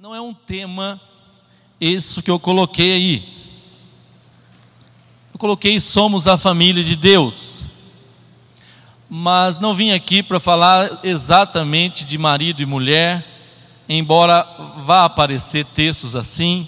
[0.00, 0.98] Não é um tema
[1.78, 3.28] isso que eu coloquei aí.
[5.30, 7.66] Eu coloquei somos a família de Deus.
[9.10, 13.22] Mas não vim aqui para falar exatamente de marido e mulher,
[13.86, 14.42] embora
[14.78, 16.66] vá aparecer textos assim,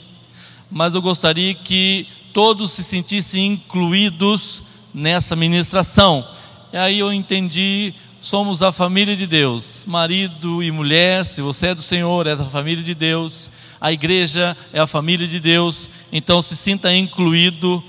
[0.70, 4.62] mas eu gostaria que todos se sentissem incluídos
[4.92, 6.22] nessa ministração.
[6.70, 11.74] E aí eu entendi, somos a família de Deus, marido e mulher, se você é
[11.74, 13.50] do Senhor, é da família de Deus,
[13.80, 17.82] a igreja é a família de Deus, então se sinta incluído,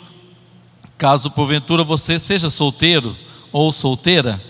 [0.97, 3.15] caso porventura você seja solteiro
[3.51, 4.41] ou solteira.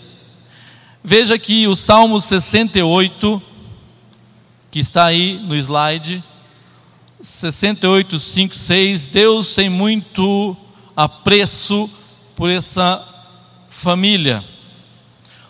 [1.04, 3.44] Veja que o Salmo 68,
[4.72, 6.24] que está aí no slide,
[7.20, 10.56] 68, 5, 6, Deus tem muito
[10.96, 11.90] apreço
[12.38, 13.06] por essa
[13.68, 14.53] família.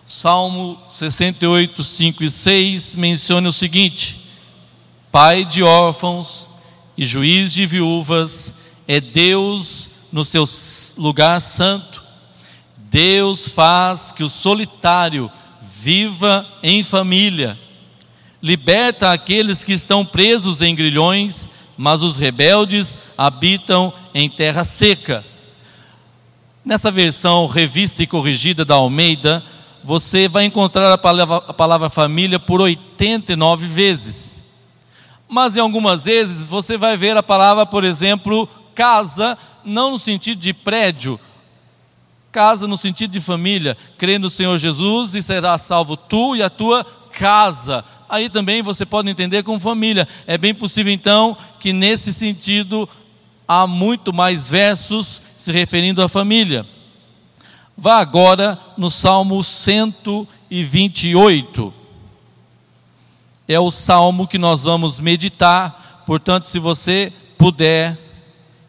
[0.06, 4.18] Salmo 68, 5 e 6 menciona o seguinte:
[5.12, 6.48] Pai de órfãos
[6.98, 8.56] e juiz de viúvas,
[8.88, 10.48] é Deus no seu
[10.98, 12.04] lugar santo.
[12.78, 17.58] Deus faz que o solitário viva em família.
[18.42, 25.24] Liberta aqueles que estão presos em grilhões mas os rebeldes habitam em terra seca.
[26.64, 29.44] Nessa versão revista e corrigida da Almeida,
[29.84, 34.42] você vai encontrar a palavra, a palavra família por 89 vezes.
[35.28, 40.40] Mas em algumas vezes você vai ver a palavra, por exemplo, casa, não no sentido
[40.40, 41.20] de prédio,
[42.32, 43.78] casa no sentido de família.
[43.98, 48.86] Crê no Senhor Jesus e será salvo tu e a tua casa aí também você
[48.86, 50.08] pode entender como família.
[50.28, 52.88] É bem possível então que nesse sentido
[53.48, 56.64] há muito mais versos se referindo à família.
[57.78, 61.74] Vá agora no Salmo 128.
[63.48, 67.98] É o salmo que nós vamos meditar, portanto, se você puder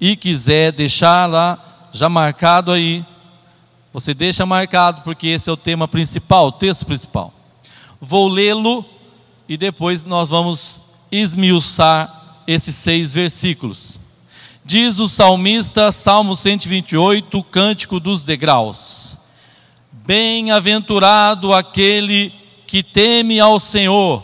[0.01, 1.57] e quiser deixar lá
[1.93, 3.05] já marcado aí,
[3.93, 7.33] você deixa marcado porque esse é o tema principal, o texto principal.
[8.01, 8.85] Vou lê-lo
[9.49, 10.81] e depois nós vamos
[11.13, 14.01] esmiuçar esses seis versículos.
[14.65, 18.94] Diz o salmista, Salmo 128, Cântico dos Degraus:
[20.07, 22.31] Bem-aventurado aquele
[22.67, 24.23] que teme ao Senhor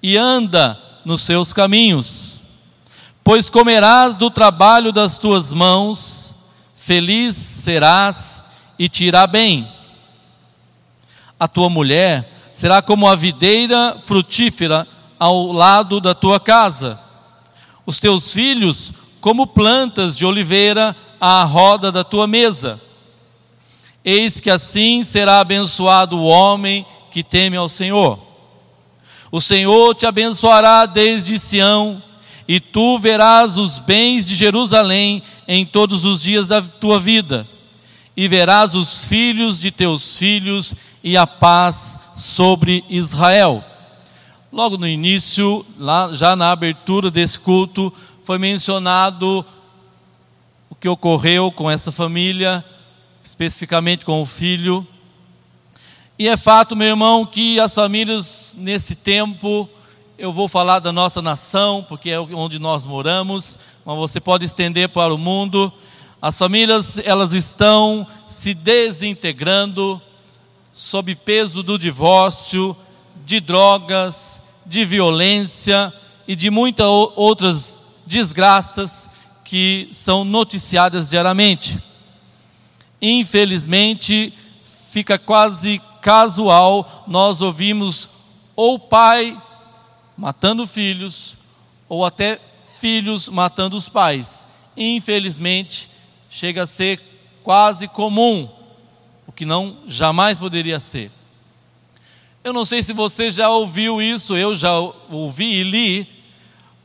[0.00, 2.40] e anda nos seus caminhos,
[3.24, 6.32] pois comerás do trabalho das tuas mãos,
[6.72, 8.44] feliz serás
[8.78, 9.68] e te irá bem.
[11.40, 14.86] A tua mulher será como a videira frutífera
[15.18, 16.96] ao lado da tua casa.
[17.84, 22.80] Os teus filhos, como plantas de oliveira à roda da tua mesa.
[24.04, 28.18] Eis que assim será abençoado o homem que teme ao Senhor.
[29.32, 32.02] O Senhor te abençoará desde Sião,
[32.46, 37.46] e tu verás os bens de Jerusalém em todos os dias da tua vida,
[38.16, 43.64] e verás os filhos de teus filhos e a paz sobre Israel.
[44.52, 47.92] Logo no início, lá, já na abertura desse culto,
[48.22, 49.44] foi mencionado
[50.70, 52.64] o que ocorreu com essa família,
[53.24, 54.86] especificamente com o filho.
[56.18, 59.68] E é fato, meu irmão, que as famílias nesse tempo,
[60.18, 64.90] eu vou falar da nossa nação, porque é onde nós moramos, mas você pode estender
[64.90, 65.72] para o mundo.
[66.20, 70.00] As famílias, elas estão se desintegrando,
[70.70, 72.76] sob peso do divórcio,
[73.24, 75.92] de drogas, de violência
[76.28, 76.86] e de muitas
[77.16, 79.08] outras desgraças
[79.42, 81.78] que são noticiadas diariamente.
[83.06, 84.32] Infelizmente,
[84.90, 88.08] fica quase casual nós ouvimos
[88.56, 89.36] ou pai
[90.16, 91.36] matando filhos,
[91.86, 92.40] ou até
[92.80, 94.46] filhos matando os pais.
[94.74, 95.90] Infelizmente,
[96.30, 96.98] chega a ser
[97.42, 98.48] quase comum
[99.26, 101.12] o que não jamais poderia ser.
[102.42, 104.72] Eu não sei se você já ouviu isso, eu já
[105.10, 106.08] ouvi e li.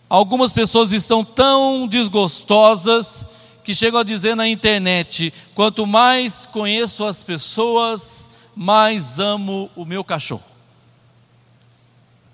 [0.09, 3.25] Algumas pessoas estão tão desgostosas
[3.63, 10.03] que chegam a dizer na internet: quanto mais conheço as pessoas, mais amo o meu
[10.03, 10.43] cachorro.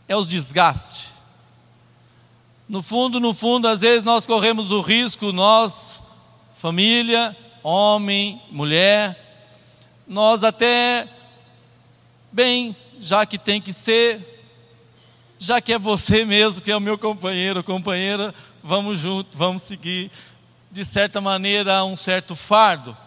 [0.07, 1.13] É os desgastes.
[2.67, 6.01] No fundo, no fundo, às vezes nós corremos o risco, nós,
[6.57, 9.15] família, homem, mulher,
[10.07, 11.07] nós até,
[12.31, 14.35] bem, já que tem que ser,
[15.37, 18.33] já que é você mesmo que é o meu companheiro, companheira,
[18.63, 20.09] vamos junto, vamos seguir,
[20.75, 22.97] de certa maneira, um certo fardo.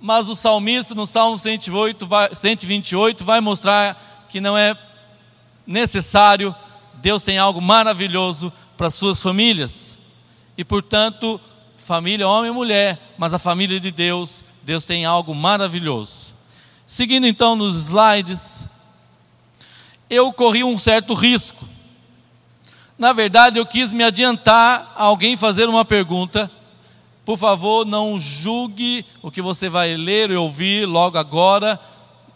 [0.00, 4.76] Mas o salmista, no Salmo 128, vai, 128, vai mostrar que não é
[5.64, 6.52] necessário
[6.94, 9.96] Deus tem algo maravilhoso para suas famílias.
[10.58, 11.40] E portanto,
[11.78, 16.34] família, homem e mulher, mas a família de Deus, Deus tem algo maravilhoso.
[16.84, 18.64] Seguindo então nos slides,
[20.10, 21.64] eu corri um certo risco.
[22.98, 26.50] Na verdade, eu quis me adiantar a alguém fazer uma pergunta.
[27.24, 31.78] Por favor, não julgue o que você vai ler e ouvir logo agora.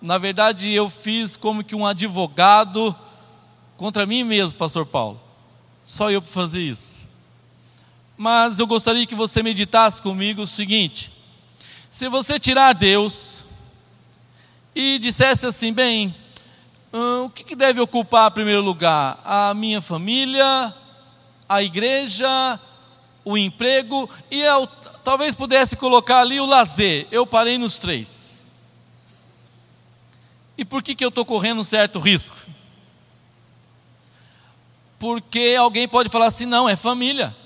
[0.00, 2.94] Na verdade, eu fiz como que um advogado
[3.76, 5.20] contra mim mesmo, Pastor Paulo.
[5.84, 7.06] Só eu para fazer isso.
[8.16, 11.12] Mas eu gostaria que você meditasse comigo o seguinte:
[11.90, 13.44] se você tirar Deus
[14.74, 16.14] e dissesse assim, bem,
[16.92, 19.20] hum, o que, que deve ocupar primeiro lugar?
[19.24, 20.74] A minha família,
[21.48, 22.60] a igreja,
[23.26, 24.68] o emprego e eu
[25.02, 27.08] talvez pudesse colocar ali o lazer.
[27.10, 28.44] Eu parei nos três.
[30.56, 32.36] E por que, que eu estou correndo um certo risco?
[34.96, 37.36] Porque alguém pode falar assim: não, é família.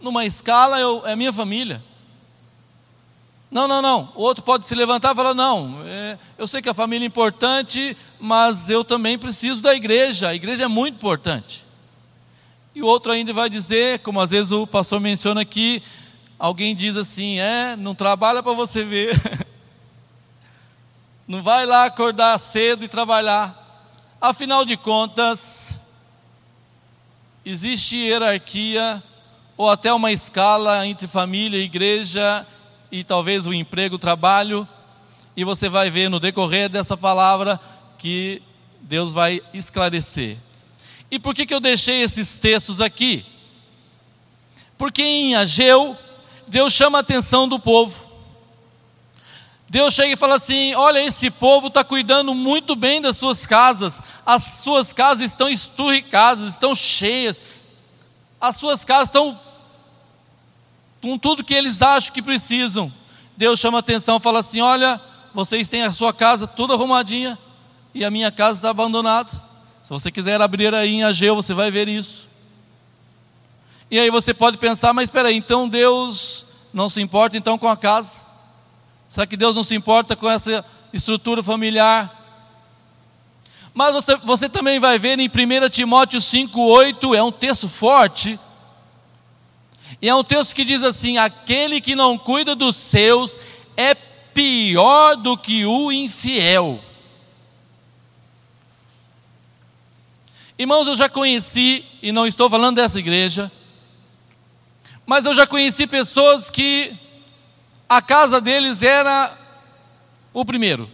[0.00, 1.82] Numa escala, eu, é minha família.
[3.50, 4.12] Não, não, não.
[4.14, 7.08] O outro pode se levantar e falar: não, é, eu sei que a família é
[7.08, 10.28] importante, mas eu também preciso da igreja.
[10.28, 11.71] A igreja é muito importante.
[12.74, 15.82] E o outro ainda vai dizer, como às vezes o pastor menciona aqui,
[16.38, 19.14] alguém diz assim: é, não trabalha para você ver.
[21.28, 23.58] não vai lá acordar cedo e trabalhar.
[24.20, 25.78] Afinal de contas,
[27.44, 29.02] existe hierarquia
[29.56, 32.46] ou até uma escala entre família, igreja
[32.90, 34.66] e talvez o emprego, o trabalho,
[35.36, 37.60] e você vai ver no decorrer dessa palavra
[37.98, 38.42] que
[38.80, 40.38] Deus vai esclarecer.
[41.12, 43.22] E por que, que eu deixei esses textos aqui?
[44.78, 45.94] Porque em Ageu,
[46.48, 48.00] Deus chama a atenção do povo.
[49.68, 54.00] Deus chega e fala assim: Olha, esse povo está cuidando muito bem das suas casas,
[54.24, 57.42] as suas casas estão esturricadas, estão cheias,
[58.40, 59.38] as suas casas estão
[61.02, 62.90] com tudo que eles acham que precisam.
[63.36, 64.98] Deus chama a atenção, fala assim: Olha,
[65.34, 67.38] vocês têm a sua casa toda arrumadinha
[67.94, 69.51] e a minha casa está abandonada.
[69.82, 72.28] Se você quiser abrir aí em Ageu, você vai ver isso.
[73.90, 77.68] E aí você pode pensar, mas espera aí, então Deus não se importa então com
[77.68, 78.20] a casa?
[79.08, 82.10] Será que Deus não se importa com essa estrutura familiar?
[83.74, 88.38] Mas você, você também vai ver em 1 Timóteo 5,8, é um texto forte.
[90.00, 93.36] E é um texto que diz assim: aquele que não cuida dos seus
[93.76, 96.80] é pior do que o infiel.
[100.62, 103.50] Irmãos, eu já conheci, e não estou falando dessa igreja,
[105.04, 106.94] mas eu já conheci pessoas que
[107.88, 109.36] a casa deles era
[110.32, 110.88] o primeiro.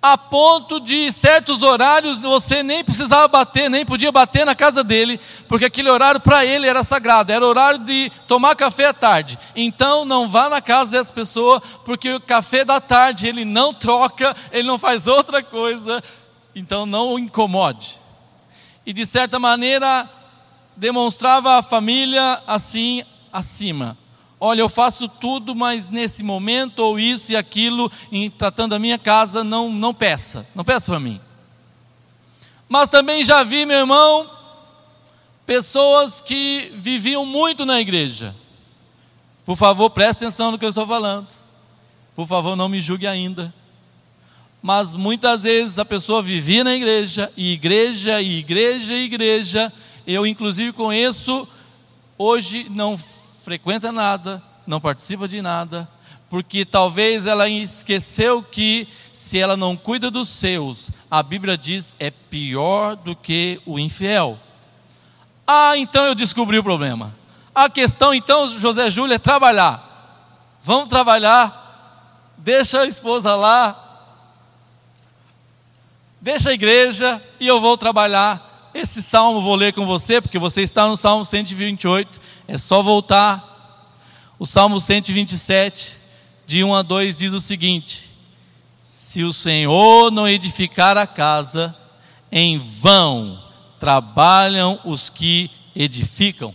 [0.00, 5.20] A ponto de certos horários você nem precisava bater, nem podia bater na casa dele,
[5.46, 9.38] porque aquele horário para ele era sagrado, era horário de tomar café à tarde.
[9.54, 14.34] Então não vá na casa dessa pessoa, porque o café da tarde ele não troca,
[14.50, 16.02] ele não faz outra coisa,
[16.54, 18.00] então não o incomode.
[18.84, 20.08] E de certa maneira
[20.76, 23.96] demonstrava a família assim acima
[24.44, 28.98] olha, eu faço tudo, mas nesse momento, ou isso e aquilo, em tratando a minha
[28.98, 31.20] casa, não, não peça, não peça para mim.
[32.68, 34.28] Mas também já vi, meu irmão,
[35.46, 38.34] pessoas que viviam muito na igreja.
[39.44, 41.28] Por favor, preste atenção no que eu estou falando.
[42.16, 43.54] Por favor, não me julgue ainda.
[44.62, 49.72] Mas muitas vezes a pessoa vivia na igreja, e igreja, e igreja, e igreja.
[50.06, 51.48] Eu, inclusive, conheço,
[52.16, 55.88] hoje não frequenta nada, não participa de nada,
[56.30, 62.10] porque talvez ela esqueceu que se ela não cuida dos seus, a Bíblia diz é
[62.10, 64.38] pior do que o infiel.
[65.46, 67.14] Ah, então eu descobri o problema.
[67.54, 69.88] A questão então, José Júlio, é trabalhar.
[70.62, 73.91] Vamos trabalhar, deixa a esposa lá,
[76.22, 78.70] deixa a igreja e eu vou trabalhar.
[78.72, 82.20] Esse salmo vou ler com você, porque você está no salmo 128.
[82.46, 83.50] É só voltar.
[84.38, 85.92] O Salmo 127,
[86.46, 88.10] de 1 a 2, diz o seguinte:
[88.80, 91.76] Se o Senhor não edificar a casa,
[92.30, 93.40] em vão
[93.78, 96.54] trabalham os que edificam.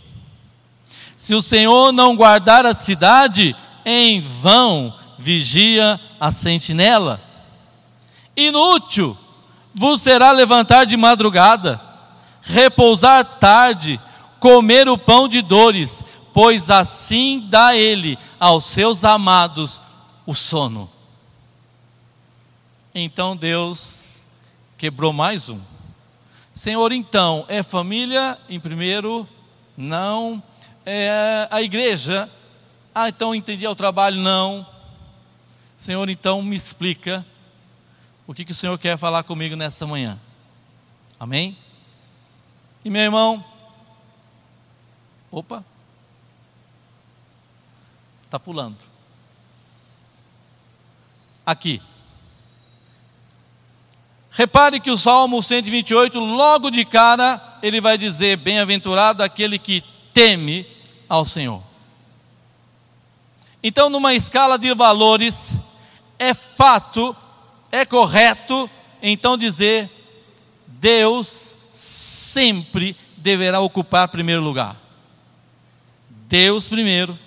[1.16, 7.20] Se o Senhor não guardar a cidade, em vão vigia a sentinela.
[8.36, 9.16] Inútil
[9.78, 11.80] vos será levantar de madrugada,
[12.42, 14.00] repousar tarde,
[14.40, 16.04] comer o pão de dores,
[16.34, 19.80] pois assim dá ele aos seus amados
[20.26, 20.90] o sono.
[22.94, 24.22] Então Deus
[24.76, 25.60] quebrou mais um.
[26.52, 29.28] Senhor, então, é família em primeiro?
[29.76, 30.42] Não.
[30.84, 32.28] É a igreja?
[32.92, 34.16] Ah, então entendi, é o trabalho?
[34.20, 34.66] Não.
[35.76, 37.24] Senhor, então me explica
[38.28, 40.20] o que, que o Senhor quer falar comigo nessa manhã.
[41.18, 41.56] Amém?
[42.84, 43.42] E meu irmão,
[45.32, 45.64] opa,
[48.26, 48.76] está pulando.
[51.44, 51.80] Aqui.
[54.30, 59.82] Repare que o Salmo 128, logo de cara, ele vai dizer: Bem-aventurado aquele que
[60.12, 60.66] teme
[61.08, 61.62] ao Senhor.
[63.62, 65.54] Então, numa escala de valores,
[66.18, 67.16] é fato,
[67.70, 68.68] é correto,
[69.02, 69.90] então dizer:
[70.66, 74.76] Deus sempre deverá ocupar primeiro lugar.
[76.28, 77.18] Deus primeiro.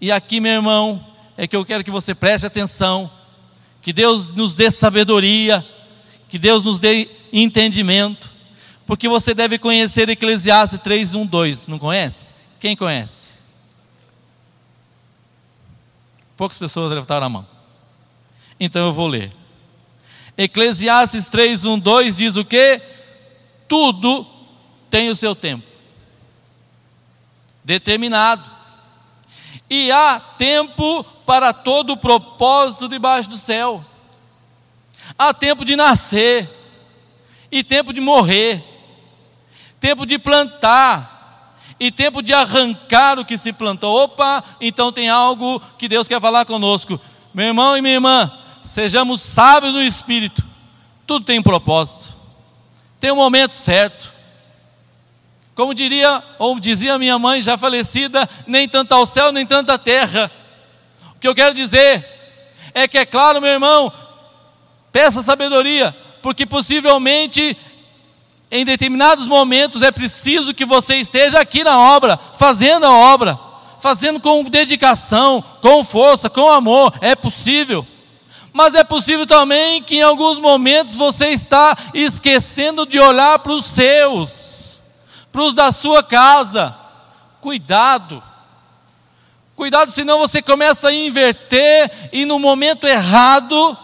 [0.00, 1.04] E aqui, meu irmão,
[1.36, 3.10] é que eu quero que você preste atenção,
[3.82, 5.64] que Deus nos dê sabedoria,
[6.28, 8.30] que Deus nos dê entendimento,
[8.86, 12.32] porque você deve conhecer Eclesiastes 3, 1, 2, não conhece?
[12.60, 13.38] Quem conhece?
[16.36, 17.57] Poucas pessoas levantaram a mão.
[18.58, 19.30] Então eu vou ler.
[20.36, 22.80] Eclesiastes 3, 1, 2 diz o que?
[23.66, 24.26] Tudo
[24.90, 25.68] tem o seu tempo
[27.68, 28.42] determinado.
[29.68, 33.84] E há tempo para todo o propósito debaixo do céu.
[35.18, 36.48] Há tempo de nascer
[37.52, 38.64] e tempo de morrer,
[39.78, 44.04] tempo de plantar e tempo de arrancar o que se plantou.
[44.04, 46.98] Opa, então tem algo que Deus quer falar conosco.
[47.34, 48.32] Meu irmão e minha irmã,
[48.68, 50.44] sejamos sábios no espírito.
[51.06, 52.14] Tudo tem um propósito.
[53.00, 54.12] Tem um momento certo.
[55.54, 59.78] Como diria, ou dizia minha mãe já falecida, nem tanto ao céu, nem tanto à
[59.78, 60.30] terra.
[61.16, 62.06] O que eu quero dizer
[62.74, 63.92] é que é claro, meu irmão,
[64.92, 67.56] peça sabedoria, porque possivelmente
[68.50, 73.38] em determinados momentos é preciso que você esteja aqui na obra, fazendo a obra,
[73.80, 77.86] fazendo com dedicação, com força, com amor, é possível.
[78.58, 83.64] Mas é possível também que em alguns momentos você está esquecendo de olhar para os
[83.66, 84.80] seus
[85.30, 86.76] para os da sua casa.
[87.40, 88.20] Cuidado.
[89.54, 93.78] Cuidado, senão você começa a inverter e no momento errado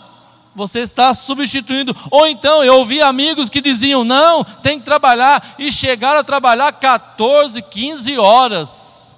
[0.57, 1.97] você está substituindo.
[2.11, 6.73] Ou então eu ouvi amigos que diziam: não, tem que trabalhar, e chegaram a trabalhar
[6.73, 9.15] 14, 15 horas.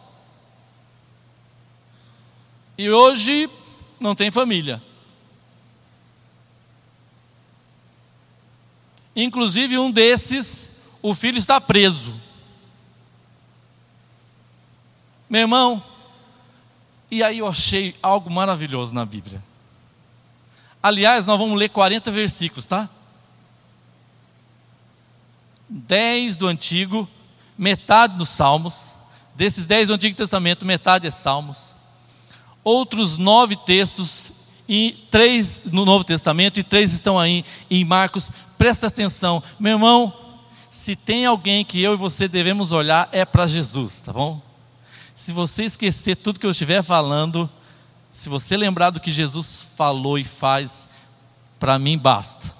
[2.76, 3.48] E hoje
[3.98, 4.82] não tem família.
[9.16, 10.70] Inclusive, um desses
[11.02, 12.14] o filho está preso.
[15.30, 15.82] Meu irmão,
[17.10, 19.42] e aí eu achei algo maravilhoso na Bíblia.
[20.82, 22.88] Aliás, nós vamos ler 40 versículos, tá?
[25.68, 27.08] 10 do Antigo,
[27.56, 28.94] metade dos Salmos.
[29.34, 31.74] Desses 10 do Antigo Testamento, metade é Salmos.
[32.62, 34.32] Outros nove textos,
[34.68, 38.32] e três no Novo Testamento, e três estão aí em Marcos.
[38.58, 40.12] Presta atenção, meu irmão,
[40.68, 44.40] se tem alguém que eu e você devemos olhar, é para Jesus, tá bom?
[45.14, 47.48] Se você esquecer tudo que eu estiver falando,
[48.10, 50.88] se você lembrar do que Jesus falou e faz,
[51.58, 52.55] para mim basta.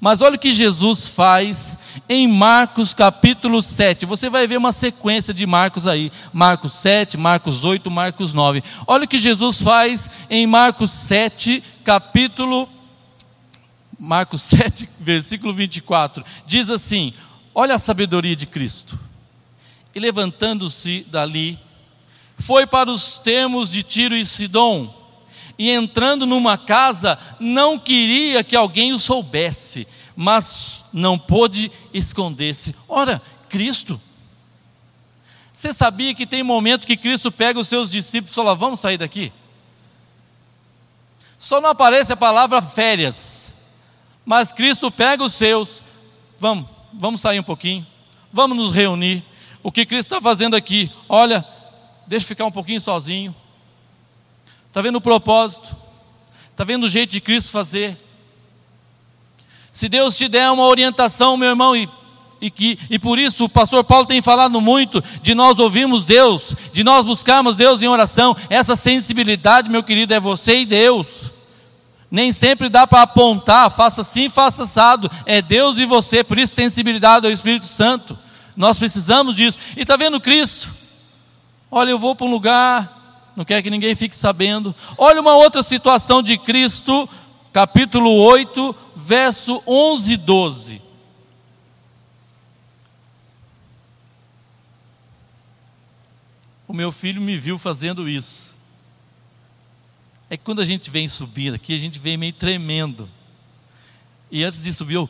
[0.00, 1.78] Mas olha o que Jesus faz
[2.08, 4.06] em Marcos capítulo 7.
[4.06, 6.12] Você vai ver uma sequência de Marcos aí.
[6.32, 8.62] Marcos 7, Marcos 8, Marcos 9.
[8.86, 12.68] Olha o que Jesus faz em Marcos 7, capítulo
[13.98, 16.24] Marcos 7, versículo 24.
[16.46, 17.12] Diz assim:
[17.54, 18.98] Olha a sabedoria de Cristo.
[19.94, 21.58] E levantando-se dali,
[22.36, 24.94] foi para os termos de Tiro e Sidom,
[25.58, 32.74] e entrando numa casa, não queria que alguém o soubesse, mas não pôde esconder-se.
[32.88, 34.00] Ora, Cristo.
[35.52, 38.96] Você sabia que tem momento que Cristo pega os seus discípulos e fala: Vamos sair
[38.96, 39.32] daqui?
[41.36, 43.54] Só não aparece a palavra férias,
[44.24, 45.82] mas Cristo pega os seus,
[46.38, 47.86] vamos, vamos sair um pouquinho,
[48.32, 49.24] vamos nos reunir.
[49.62, 50.90] O que Cristo está fazendo aqui?
[51.08, 51.44] Olha,
[52.06, 53.34] deixa eu ficar um pouquinho sozinho.
[54.68, 55.76] Está vendo o propósito?
[56.50, 57.96] Está vendo o jeito de Cristo fazer?
[59.72, 61.88] Se Deus te der uma orientação, meu irmão, e,
[62.40, 66.54] e, que, e por isso o pastor Paulo tem falado muito de nós ouvirmos Deus,
[66.72, 71.06] de nós buscarmos Deus em oração, essa sensibilidade, meu querido, é você e Deus.
[72.10, 75.10] Nem sempre dá para apontar, faça assim, faça assado.
[75.26, 78.18] É Deus e você, por isso sensibilidade ao Espírito Santo.
[78.56, 79.58] Nós precisamos disso.
[79.76, 80.74] E está vendo Cristo?
[81.70, 82.97] Olha, eu vou para um lugar,
[83.38, 84.74] não quer que ninguém fique sabendo.
[84.96, 87.08] Olha uma outra situação de Cristo,
[87.52, 90.82] capítulo 8, verso 11 e 12.
[96.66, 98.56] O meu filho me viu fazendo isso.
[100.28, 103.08] É que quando a gente vem subir aqui, a gente vem meio tremendo.
[104.32, 105.08] E antes de subir, eu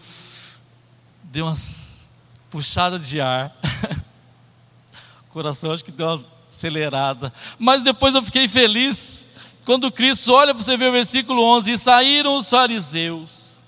[1.23, 2.07] dei umas
[2.51, 3.57] puxadas de ar.
[5.25, 6.29] o coração acho que deu umas
[6.59, 7.33] acelerada.
[7.59, 9.27] Mas depois eu fiquei feliz
[9.65, 13.61] quando Cristo olha para você ver o versículo 11: E saíram os fariseus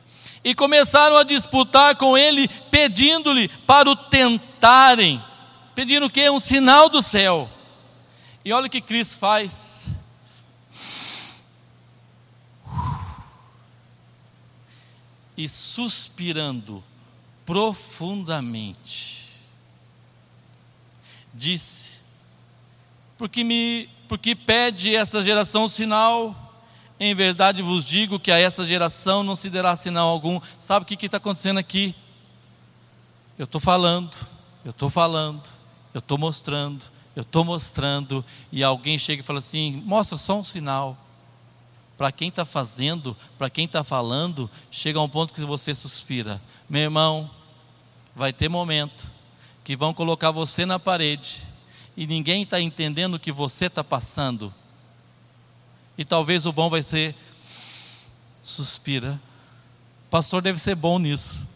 [0.43, 5.23] e começaram a disputar com ele, pedindo-lhe para o tentarem.
[5.75, 6.29] Pedindo o quê?
[6.29, 7.49] Um sinal do céu.
[8.45, 9.89] E olha o que Cristo faz.
[15.37, 16.83] E suspirando
[17.47, 19.27] profundamente,
[21.33, 22.00] disse:
[23.21, 26.35] Porque me porque pede essa geração sinal,
[26.99, 30.41] em verdade vos digo que a essa geração não se dará sinal algum.
[30.59, 31.95] Sabe o que está acontecendo aqui?
[33.39, 34.17] Eu estou falando,
[34.65, 35.43] eu estou falando,
[35.93, 36.83] eu estou mostrando,
[37.15, 40.97] eu estou mostrando, e alguém chega e fala assim: mostra só um sinal.
[41.99, 46.41] Para quem está fazendo, para quem está falando, chega a um ponto que você suspira.
[46.71, 47.31] Meu irmão,
[48.17, 49.11] vai ter momento
[49.63, 51.50] que vão colocar você na parede
[51.97, 54.53] e ninguém está entendendo o que você está passando.
[55.97, 57.15] E talvez o bom vai ser
[58.43, 59.21] suspira.
[60.11, 61.47] Pastor deve ser bom nisso.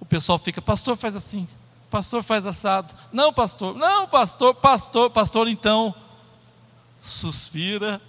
[0.00, 1.46] O pessoal fica, pastor faz assim,
[1.90, 2.94] pastor faz assado.
[3.12, 5.94] Não, pastor, não, pastor, pastor, pastor, então
[7.00, 8.00] suspira.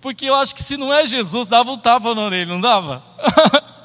[0.00, 3.02] Porque eu acho que se não é Jesus, dava um tapa na orelha, não dava?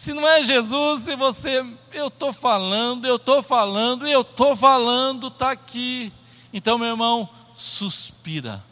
[0.00, 5.26] se não é Jesus, se você, eu estou falando, eu estou falando, eu estou falando,
[5.26, 6.10] está aqui.
[6.54, 8.64] Então, meu irmão, suspira.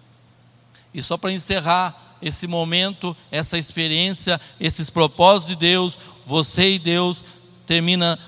[0.95, 7.23] E só para encerrar esse momento, essa experiência, esses propósitos de Deus, você e Deus,
[7.67, 8.19] termina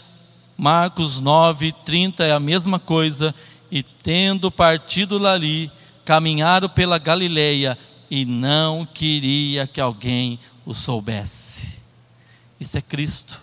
[0.55, 3.35] Marcos 9, 30, é a mesma coisa.
[3.71, 5.73] E tendo partido dali,
[6.05, 7.79] caminharam pela Galileia
[8.11, 11.80] e não queria que alguém o soubesse.
[12.61, 13.41] Isso é Cristo,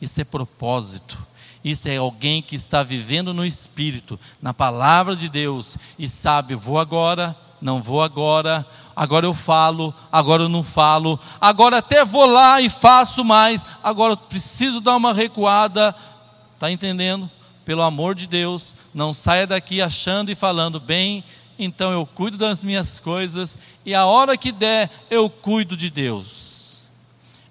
[0.00, 1.18] isso é propósito,
[1.62, 6.78] isso é alguém que está vivendo no Espírito, na palavra de Deus e sabe: vou
[6.78, 12.60] agora, não vou agora, agora eu falo, agora eu não falo, agora até vou lá
[12.60, 15.94] e faço mais, agora eu preciso dar uma recuada,
[16.54, 17.28] está entendendo?
[17.64, 21.22] Pelo amor de Deus, não saia daqui achando e falando bem,
[21.58, 26.49] então eu cuido das minhas coisas e a hora que der eu cuido de Deus.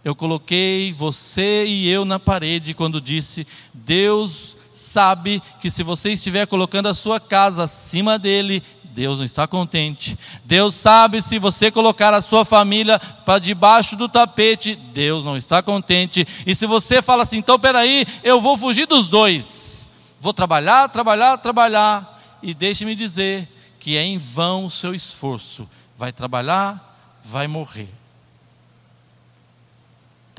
[0.09, 6.47] Eu coloquei você e eu na parede quando disse: Deus sabe que se você estiver
[6.47, 10.17] colocando a sua casa acima dele, Deus não está contente.
[10.43, 15.61] Deus sabe se você colocar a sua família para debaixo do tapete, Deus não está
[15.61, 16.27] contente.
[16.43, 19.85] E se você fala assim, então peraí, eu vou fugir dos dois,
[20.19, 23.47] vou trabalhar, trabalhar, trabalhar, e deixe-me dizer
[23.79, 25.69] que é em vão o seu esforço.
[25.95, 27.98] Vai trabalhar, vai morrer.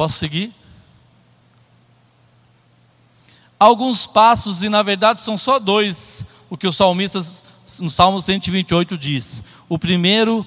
[0.00, 0.50] Posso seguir?
[3.58, 7.20] Alguns passos, e na verdade são só dois, o que o salmista
[7.80, 9.44] no Salmo 128 diz.
[9.68, 10.46] O primeiro,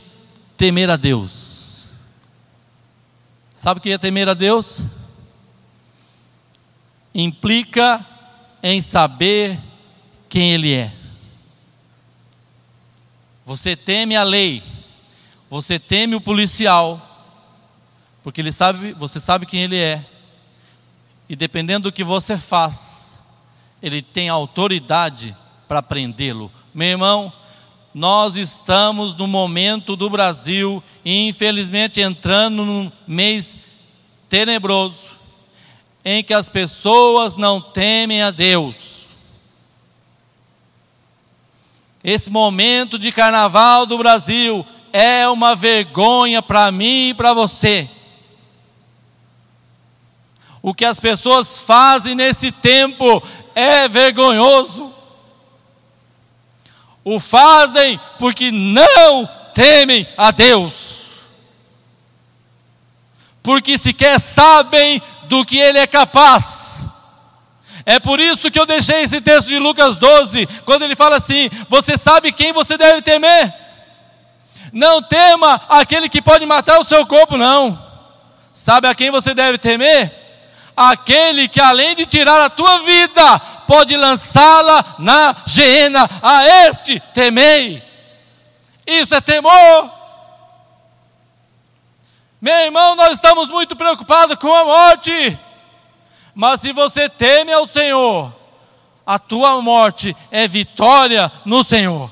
[0.58, 1.84] temer a Deus.
[3.54, 4.80] Sabe o que é temer a Deus?
[7.14, 8.04] Implica
[8.64, 9.60] em saber
[10.28, 10.92] quem Ele é.
[13.46, 14.64] Você teme a lei,
[15.48, 17.13] você teme o policial,
[18.24, 20.04] porque ele sabe, você sabe quem ele é.
[21.28, 23.20] E dependendo do que você faz,
[23.82, 25.36] ele tem autoridade
[25.68, 26.50] para prendê-lo.
[26.74, 27.34] Meu irmão,
[27.94, 33.60] nós estamos no momento do Brasil, infelizmente entrando num mês
[34.30, 35.04] tenebroso,
[36.04, 39.04] em que as pessoas não temem a Deus.
[42.02, 47.90] Esse momento de carnaval do Brasil é uma vergonha para mim e para você.
[50.64, 53.22] O que as pessoas fazem nesse tempo
[53.54, 54.94] é vergonhoso.
[57.04, 60.74] O fazem porque não temem a Deus.
[63.44, 66.86] Porque sequer sabem do que Ele é capaz.
[67.86, 71.50] É por isso que eu deixei esse texto de Lucas 12, quando ele fala assim:
[71.68, 73.54] Você sabe quem você deve temer?
[74.72, 77.78] Não tema aquele que pode matar o seu corpo, não.
[78.54, 80.23] Sabe a quem você deve temer?
[80.76, 86.10] Aquele que além de tirar a tua vida, pode lançá-la na geena.
[86.22, 87.82] A este temei.
[88.86, 89.92] Isso é temor.
[92.42, 95.40] Meu irmão, nós estamos muito preocupados com a morte.
[96.36, 98.34] Mas se você teme ao Senhor,
[99.06, 102.12] a tua morte é vitória no Senhor.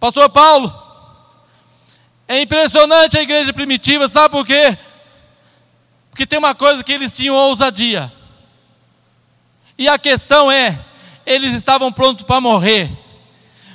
[0.00, 0.72] Pastor Paulo,
[2.28, 4.76] é impressionante a igreja primitiva, sabe por quê?
[6.16, 8.10] Porque tem uma coisa que eles tinham ousadia.
[9.76, 10.82] E a questão é,
[11.26, 12.90] eles estavam prontos para morrer.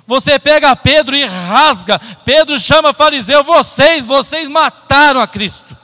[0.08, 2.00] Você pega Pedro e rasga.
[2.26, 5.78] Pedro chama fariseu, vocês, vocês mataram a Cristo.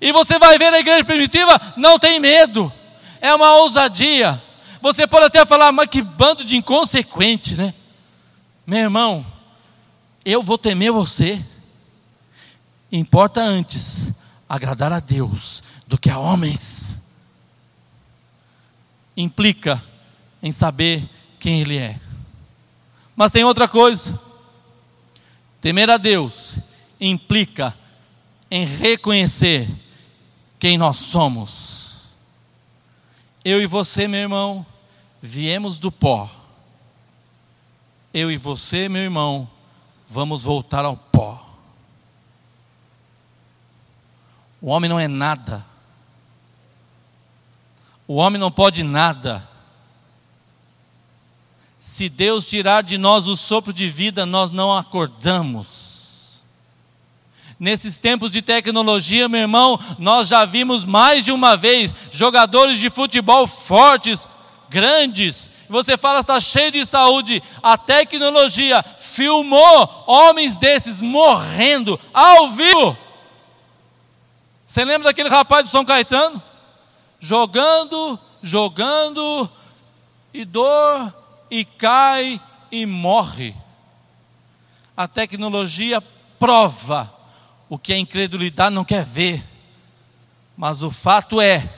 [0.00, 2.72] E você vai ver a igreja primitiva, não tem medo.
[3.20, 4.42] É uma ousadia.
[4.80, 7.74] Você pode até falar, mas que bando de inconsequente, né?
[8.66, 9.26] Meu irmão,
[10.24, 11.38] eu vou temer você.
[12.90, 14.13] Importa antes
[14.48, 16.94] agradar a Deus do que a homens.
[19.16, 19.82] Implica
[20.42, 22.00] em saber quem Ele é.
[23.16, 24.18] Mas tem outra coisa.
[25.60, 26.56] Temer a Deus
[27.00, 27.76] implica
[28.50, 29.68] em reconhecer
[30.58, 32.02] quem nós somos.
[33.44, 34.66] Eu e você, meu irmão,
[35.20, 36.30] viemos do pó.
[38.12, 39.48] Eu e você, meu irmão,
[40.08, 41.44] vamos voltar ao pó.
[44.64, 45.62] O homem não é nada.
[48.08, 49.46] O homem não pode nada.
[51.78, 56.40] Se Deus tirar de nós o sopro de vida, nós não acordamos.
[57.60, 62.88] Nesses tempos de tecnologia, meu irmão, nós já vimos mais de uma vez jogadores de
[62.88, 64.26] futebol fortes,
[64.70, 65.50] grandes.
[65.68, 67.42] Você fala, está cheio de saúde.
[67.62, 73.03] A tecnologia filmou homens desses morrendo ao vivo.
[74.66, 76.42] Você lembra daquele rapaz do São Caetano?
[77.20, 79.50] Jogando, jogando,
[80.34, 81.14] e dor
[81.48, 82.40] e cai
[82.72, 83.54] e morre.
[84.96, 86.02] A tecnologia
[86.40, 87.12] prova
[87.68, 89.42] o que a incredulidade não quer ver.
[90.56, 91.68] Mas o fato é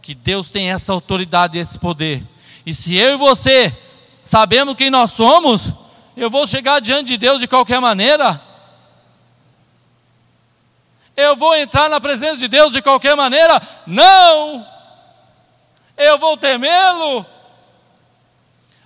[0.00, 2.24] que Deus tem essa autoridade esse poder.
[2.64, 3.76] E se eu e você
[4.22, 5.72] sabemos quem nós somos,
[6.16, 8.40] eu vou chegar diante de Deus de qualquer maneira.
[11.18, 13.60] Eu vou entrar na presença de Deus de qualquer maneira?
[13.84, 14.64] Não!
[15.96, 17.26] Eu vou temê-lo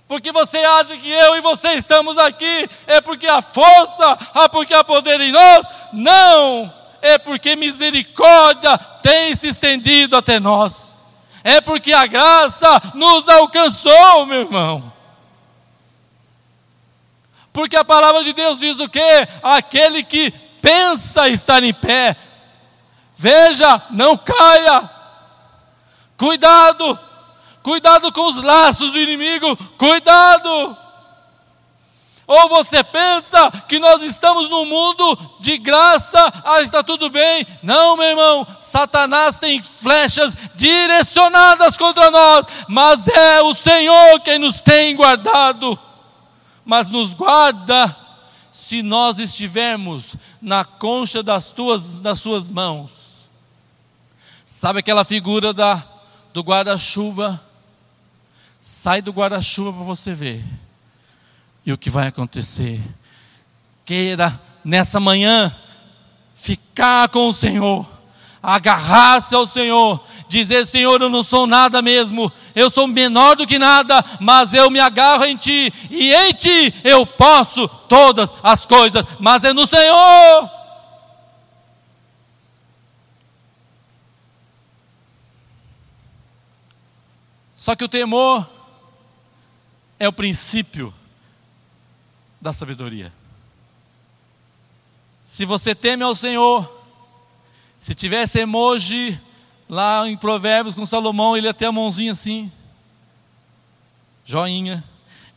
[0.07, 4.73] porque você acha que eu e você estamos aqui é porque há força, é porque
[4.73, 5.67] há poder em nós?
[5.93, 6.73] Não!
[7.01, 10.95] É porque misericórdia tem se estendido até nós.
[11.43, 14.91] É porque a graça nos alcançou, meu irmão.
[17.51, 19.27] Porque a palavra de Deus diz o quê?
[19.43, 22.17] Aquele que pensa estar em pé,
[23.15, 24.89] veja, não caia.
[26.17, 26.97] Cuidado,
[27.63, 30.77] Cuidado com os laços do inimigo, cuidado!
[32.27, 37.47] Ou você pensa que nós estamos num mundo de graça, ah, está tudo bem.
[37.61, 44.59] Não, meu irmão, Satanás tem flechas direcionadas contra nós, mas é o Senhor quem nos
[44.59, 45.79] tem guardado.
[46.65, 47.95] Mas nos guarda
[48.51, 53.29] se nós estivermos na concha das, tuas, das suas mãos.
[54.45, 55.81] Sabe aquela figura da,
[56.33, 57.41] do guarda-chuva?
[58.59, 60.43] Sai do guarda-chuva para você ver.
[61.65, 62.81] E o que vai acontecer?
[63.85, 65.53] Queira nessa manhã
[66.35, 67.89] ficar com o Senhor,
[68.41, 70.05] agarrar-se ao Senhor,
[70.39, 74.69] dizer: Senhor, eu não sou nada mesmo, eu sou menor do que nada, mas eu
[74.69, 79.67] me agarro em Ti, e em Ti eu posso todas as coisas, mas é no
[79.67, 80.49] Senhor.
[87.55, 88.45] Só que o temor
[89.97, 90.93] é o princípio
[92.41, 93.13] da sabedoria.
[95.23, 96.69] Se você teme ao Senhor,
[97.79, 99.17] se tivesse emoji
[99.73, 102.51] lá em Provérbios com Salomão, ele ter a mãozinha assim,
[104.23, 104.83] joinha,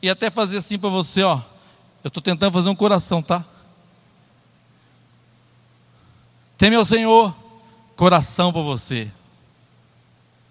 [0.00, 1.40] e até fazer assim para você, ó.
[2.04, 3.44] Eu estou tentando fazer um coração, tá?
[6.56, 7.34] Teme ao Senhor,
[7.96, 9.10] coração para você,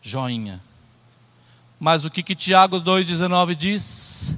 [0.02, 0.62] joinha.
[1.80, 4.36] Mas o que, que Tiago 2,19 diz?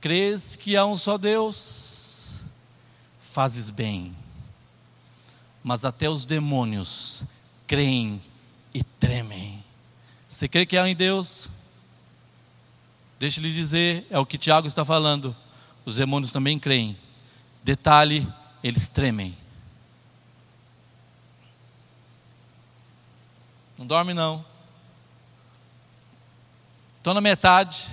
[0.00, 2.40] Crês que há um só Deus?
[3.20, 4.14] Fazes bem.
[5.62, 7.24] Mas até os demônios
[7.66, 8.20] creem
[8.76, 9.64] e tremem.
[10.28, 11.48] Você crê que há em Deus?
[13.18, 15.34] Deixa eu lhe dizer, é o que Tiago está falando.
[15.86, 16.94] Os demônios também creem.
[17.64, 18.28] Detalhe,
[18.62, 19.34] eles tremem.
[23.78, 24.44] Não dorme não.
[26.98, 27.86] Estou na metade.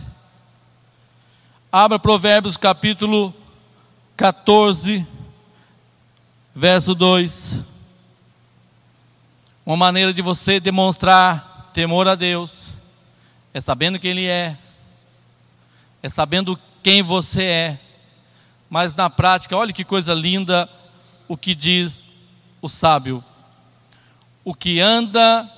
[1.72, 3.34] Abra Provérbios capítulo
[4.18, 5.08] 14,
[6.54, 7.73] verso 2.
[9.66, 12.74] Uma maneira de você demonstrar temor a Deus
[13.54, 14.58] é sabendo quem Ele é,
[16.02, 17.80] é sabendo quem você é,
[18.70, 20.70] mas na prática, olha que coisa linda
[21.30, 22.04] o que diz
[22.62, 23.24] o sábio:
[24.44, 25.50] o que anda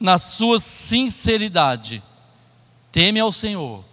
[0.00, 2.02] na sua sinceridade,
[2.90, 3.84] teme ao Senhor,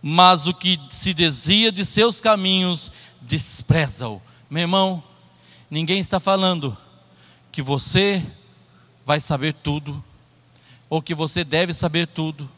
[0.00, 4.22] mas o que se desvia de seus caminhos, despreza-o.
[4.48, 5.04] Meu irmão,
[5.70, 6.74] ninguém está falando
[7.52, 8.24] que você
[9.06, 10.04] vai saber tudo,
[10.90, 12.50] ou que você deve saber tudo,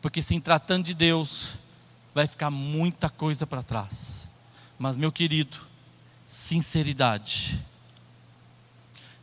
[0.00, 1.58] porque se tratando de Deus,
[2.14, 4.30] vai ficar muita coisa para trás.
[4.78, 5.58] Mas, meu querido,
[6.24, 7.62] sinceridade.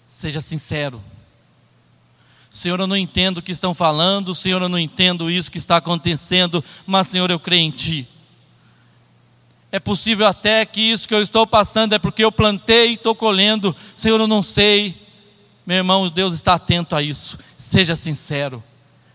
[0.06, 1.04] Seja sincero.
[2.50, 5.78] Senhor, eu não entendo o que estão falando, Senhor, eu não entendo isso que está
[5.78, 8.08] acontecendo, mas, Senhor, eu creio em Ti.
[9.72, 13.16] É possível até que isso que eu estou passando é porque eu plantei e estou
[13.16, 15.03] colhendo, Senhor, eu não sei.
[15.66, 17.38] Meu irmão, Deus está atento a isso.
[17.58, 18.64] Seja sincero.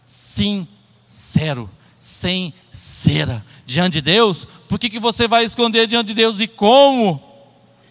[0.07, 1.69] Sincero.
[2.01, 3.45] Sem cera.
[3.67, 7.23] Diante de Deus, por que, que você vai esconder diante de Deus e como?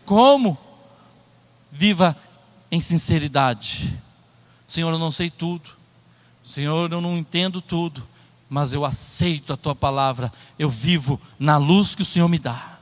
[0.06, 0.58] Como?
[1.72, 2.18] Viva
[2.72, 3.94] em sinceridade.
[4.66, 5.70] Senhor, eu não sei tudo.
[6.42, 8.08] Senhor, eu não entendo tudo.
[8.50, 10.32] Mas eu aceito a tua palavra.
[10.58, 12.77] Eu vivo na luz que o Senhor me dá.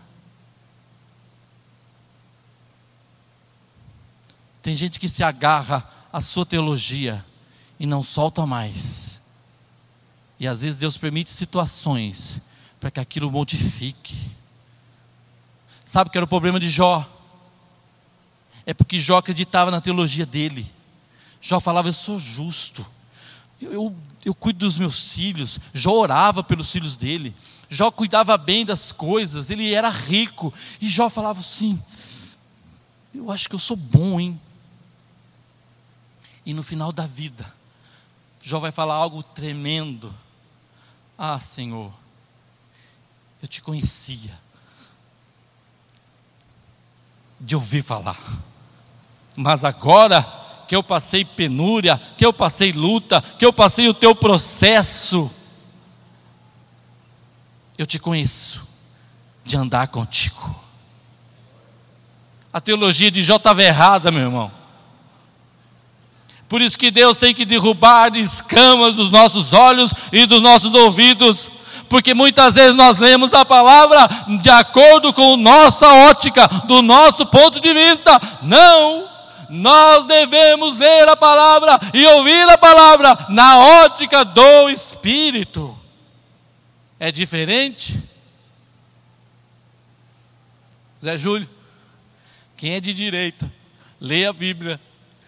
[4.65, 7.23] Tem gente que se agarra à sua teologia
[7.80, 9.21] e não solta mais.
[10.39, 12.41] E às vezes Deus permite situações
[12.80, 14.32] para que aquilo modifique.
[15.86, 17.08] Sabe que era o problema de Jó?
[18.65, 20.65] É porque Jó acreditava na teologia dele.
[21.39, 22.84] Jó falava: Eu sou justo,
[23.62, 25.60] eu, eu, eu cuido dos meus filhos.
[25.75, 27.36] Jó orava pelos filhos dele.
[27.69, 30.51] Jó cuidava bem das coisas, ele era rico.
[30.82, 31.80] E Jó falava assim:
[33.13, 34.41] Eu acho que eu sou bom, hein?
[36.46, 37.46] E no final da vida,
[38.42, 40.14] Jó vai falar algo tremendo.
[41.18, 41.92] Ah, Senhor,
[43.42, 44.38] eu te conhecia
[47.40, 48.18] de ouvir falar,
[49.36, 50.24] mas agora
[50.68, 55.30] que eu passei penúria, que eu passei luta, que eu passei o teu processo,
[57.78, 58.68] eu te conheço
[59.44, 60.56] de andar contigo.
[62.54, 64.64] A teologia de Jó estava errada, meu irmão.
[66.48, 71.50] Por isso que Deus tem que derrubar escamas dos nossos olhos e dos nossos ouvidos,
[71.90, 74.08] porque muitas vezes nós lemos a palavra
[74.42, 78.22] de acordo com nossa ótica, do nosso ponto de vista.
[78.44, 79.06] Não!
[79.50, 85.78] Nós devemos ler a palavra e ouvir a palavra na ótica do Espírito.
[87.00, 88.00] É diferente?
[91.04, 91.48] Zé Júlio,
[92.58, 93.52] quem é de direita,
[94.00, 94.80] lê a Bíblia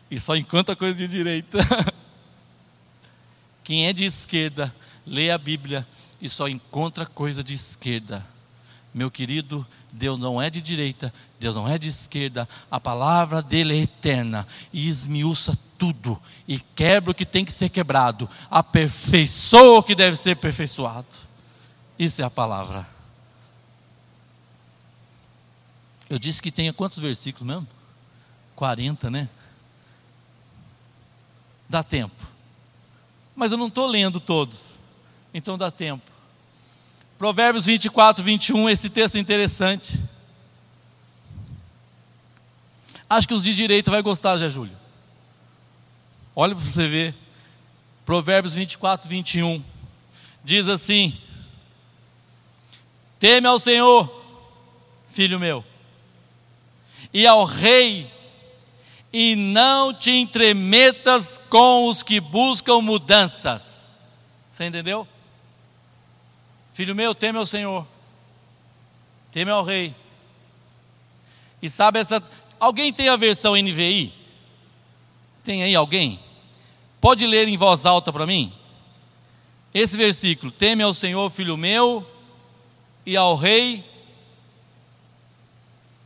[0.09, 1.57] e só encontra coisa de direita.
[3.63, 4.73] Quem é de esquerda,
[5.05, 5.85] lê a Bíblia
[6.21, 8.25] e só encontra coisa de esquerda.
[8.93, 13.77] Meu querido, Deus não é de direita, Deus não é de esquerda, a palavra dele
[13.77, 19.83] é eterna e esmiuça tudo e quebra o que tem que ser quebrado, aperfeiçoa o
[19.83, 21.07] que deve ser aperfeiçoado.
[21.99, 22.87] Isso é a palavra.
[26.09, 27.67] Eu disse que tenha quantos versículos mesmo?
[28.55, 29.29] 40, né?
[31.69, 32.25] Dá tempo.
[33.35, 34.73] Mas eu não estou lendo todos,
[35.33, 36.11] então dá tempo.
[37.17, 39.99] Provérbios 24, 21, esse texto é interessante.
[43.09, 44.75] Acho que os de direita vai gostar, Zé Júlio.
[46.35, 47.15] Olha para você ver.
[48.05, 49.63] Provérbios 24, 21.
[50.43, 51.17] Diz assim:
[53.19, 54.09] Teme ao Senhor,
[55.09, 55.65] filho meu,
[57.13, 58.11] e ao rei
[59.11, 63.63] e não te entremetas com os que buscam mudanças.
[64.51, 65.07] Você entendeu?
[66.73, 67.87] Filho meu, teme ao Senhor,
[69.31, 69.95] teme ao Rei.
[71.61, 72.21] E sabe essa.
[72.59, 74.13] Alguém tem a versão NVI?
[75.43, 76.19] Tem aí alguém?
[76.99, 78.53] Pode ler em voz alta para mim?
[79.73, 82.05] Esse versículo: Teme ao Senhor, filho meu,
[83.05, 83.83] e ao Rei.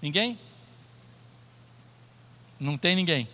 [0.01, 0.37] Ninguém?
[2.62, 3.28] Não tem ninguém.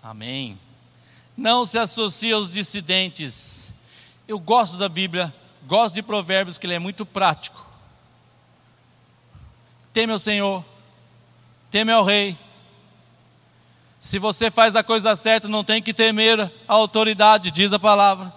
[0.00, 0.56] Amém.
[1.36, 3.72] Não se associe aos dissidentes.
[4.28, 5.34] Eu gosto da Bíblia,
[5.66, 7.66] gosto de Provérbios, que ele é muito prático.
[9.92, 10.64] Teme ao Senhor,
[11.72, 12.38] teme ao Rei.
[13.98, 18.32] Se você faz a coisa certa, não tem que temer a autoridade, diz a palavra.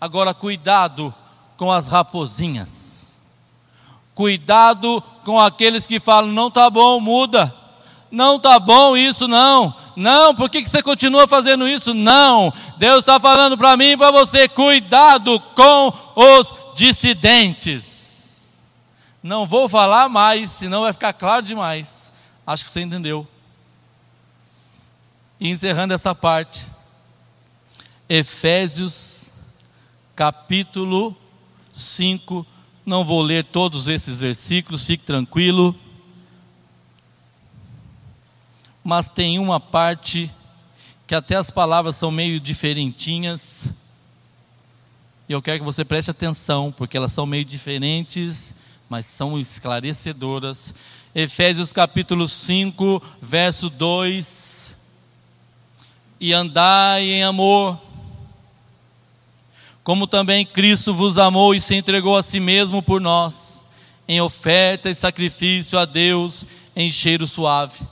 [0.00, 1.12] Agora, cuidado
[1.56, 2.83] com as raposinhas.
[4.14, 7.52] Cuidado com aqueles que falam: não está bom, muda.
[8.10, 9.74] Não está bom isso, não.
[9.96, 11.92] Não, por que, que você continua fazendo isso?
[11.92, 12.52] Não.
[12.76, 18.54] Deus está falando para mim e para você: cuidado com os dissidentes.
[19.22, 22.12] Não vou falar mais, senão vai ficar claro demais.
[22.46, 23.26] Acho que você entendeu.
[25.40, 26.66] E encerrando essa parte,
[28.08, 29.32] Efésios
[30.14, 31.16] capítulo
[31.72, 32.46] 5.
[32.86, 35.74] Não vou ler todos esses versículos, fique tranquilo.
[38.82, 40.30] Mas tem uma parte
[41.06, 43.70] que até as palavras são meio diferentinhas.
[45.26, 48.54] E eu quero que você preste atenção, porque elas são meio diferentes,
[48.90, 50.74] mas são esclarecedoras.
[51.14, 54.76] Efésios capítulo 5, verso 2.
[56.20, 57.80] E andai em amor,
[59.84, 63.66] como também Cristo vos amou e se entregou a si mesmo por nós,
[64.08, 67.86] em oferta e sacrifício a Deus em cheiro suave.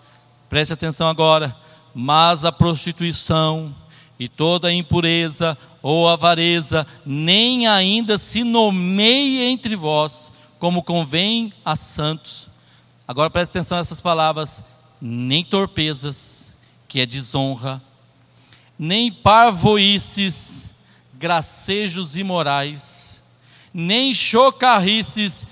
[0.48, 1.54] Preste atenção agora.
[1.94, 3.74] Mas a prostituição
[4.18, 11.76] e toda a impureza ou avareza nem ainda se nomeie entre vós, como convém a
[11.76, 12.48] santos.
[13.06, 14.64] Agora preste atenção nessas palavras:
[14.98, 16.54] nem torpezas,
[16.88, 17.82] que é desonra,
[18.78, 20.71] nem parvoices,
[21.22, 23.22] gracejos imorais,
[23.72, 25.46] nem chocarrices,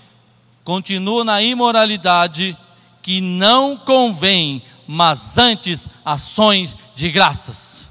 [0.64, 2.58] continua na imoralidade,
[3.00, 7.88] que não convém, mas antes ações de graças.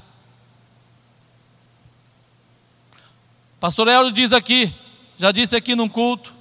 [3.62, 4.74] Pastor Hélio diz aqui,
[5.18, 6.36] já disse aqui num culto,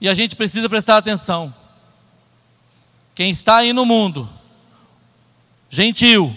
[0.00, 1.54] e a gente precisa prestar atenção.
[3.14, 4.26] Quem está aí no mundo,
[5.68, 6.34] gentil,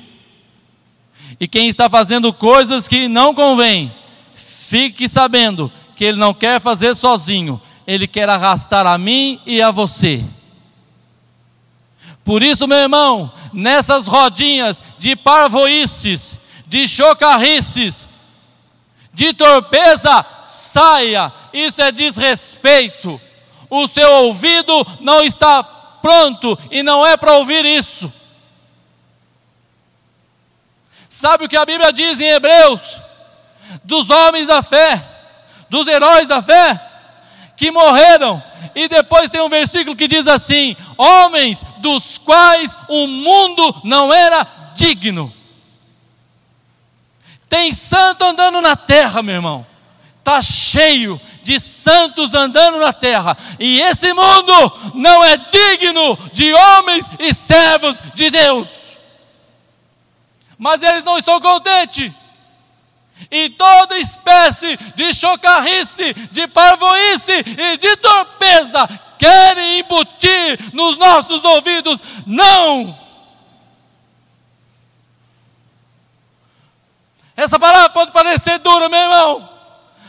[1.39, 3.91] e quem está fazendo coisas que não convém,
[4.33, 9.71] fique sabendo que ele não quer fazer sozinho, ele quer arrastar a mim e a
[9.71, 10.23] você.
[12.23, 18.07] Por isso, meu irmão, nessas rodinhas de parvoices, de chocarrices,
[19.13, 21.31] de torpeza, saia.
[21.51, 23.19] Isso é desrespeito.
[23.69, 28.11] O seu ouvido não está pronto e não é para ouvir isso.
[31.13, 32.81] Sabe o que a Bíblia diz em Hebreus?
[33.83, 34.99] Dos homens da fé,
[35.69, 36.81] dos heróis da fé,
[37.55, 38.41] que morreram.
[38.73, 44.43] E depois tem um versículo que diz assim: Homens dos quais o mundo não era
[44.75, 45.31] digno.
[47.47, 49.63] Tem santo andando na terra, meu irmão.
[50.17, 53.37] Está cheio de santos andando na terra.
[53.59, 58.82] E esse mundo não é digno de homens e servos de Deus.
[60.57, 62.11] Mas eles não estão contentes.
[63.29, 71.99] E toda espécie de chocarrice, de parvoíce e de torpeza querem embutir nos nossos ouvidos.
[72.25, 73.03] Não!
[77.35, 79.49] Essa palavra pode parecer dura, meu irmão,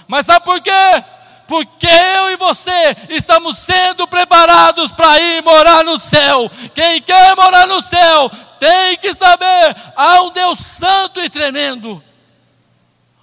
[0.06, 1.04] mas sabe por quê?
[1.46, 6.50] Porque eu e você estamos sendo preparados para ir morar no céu.
[6.74, 12.02] Quem quer morar no céu tem que saber: há um Deus santo e tremendo.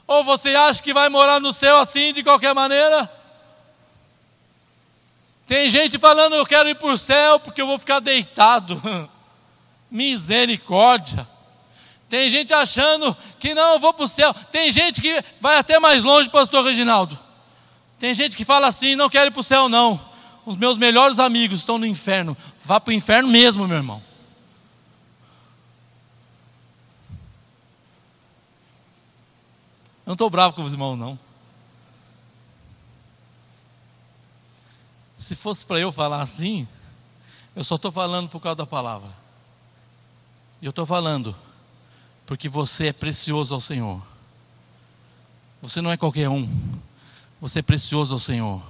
[0.07, 3.09] Ou você acha que vai morar no céu assim de qualquer maneira?
[5.47, 8.81] Tem gente falando: eu quero ir para o céu porque eu vou ficar deitado.
[9.89, 11.27] Misericórdia.
[12.09, 14.33] Tem gente achando que não, eu vou para o céu.
[14.51, 17.17] Tem gente que vai até mais longe, pastor Reginaldo.
[17.99, 19.99] Tem gente que fala assim: não quero ir para o céu, não.
[20.45, 22.35] Os meus melhores amigos estão no inferno.
[22.63, 24.01] Vá para o inferno mesmo, meu irmão.
[30.11, 31.17] Não estou bravo com os irmãos, não.
[35.17, 36.67] Se fosse para eu falar assim,
[37.55, 39.09] eu só estou falando por causa da palavra.
[40.61, 41.33] E eu estou falando
[42.25, 44.05] porque você é precioso ao Senhor.
[45.61, 46.45] Você não é qualquer um,
[47.39, 48.61] você é precioso ao Senhor.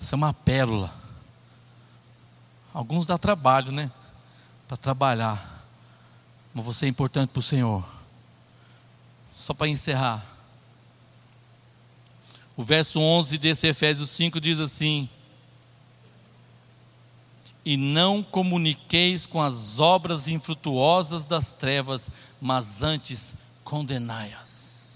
[0.00, 0.90] Você é uma pérola.
[2.72, 3.92] Alguns dá trabalho, né?
[4.66, 5.66] Para trabalhar,
[6.54, 7.97] mas você é importante para o Senhor.
[9.38, 10.26] Só para encerrar.
[12.56, 15.08] O verso 11 desse Efésios 5 diz assim:
[17.64, 22.10] e não comuniqueis com as obras infrutuosas das trevas,
[22.40, 24.94] mas antes condenai-as.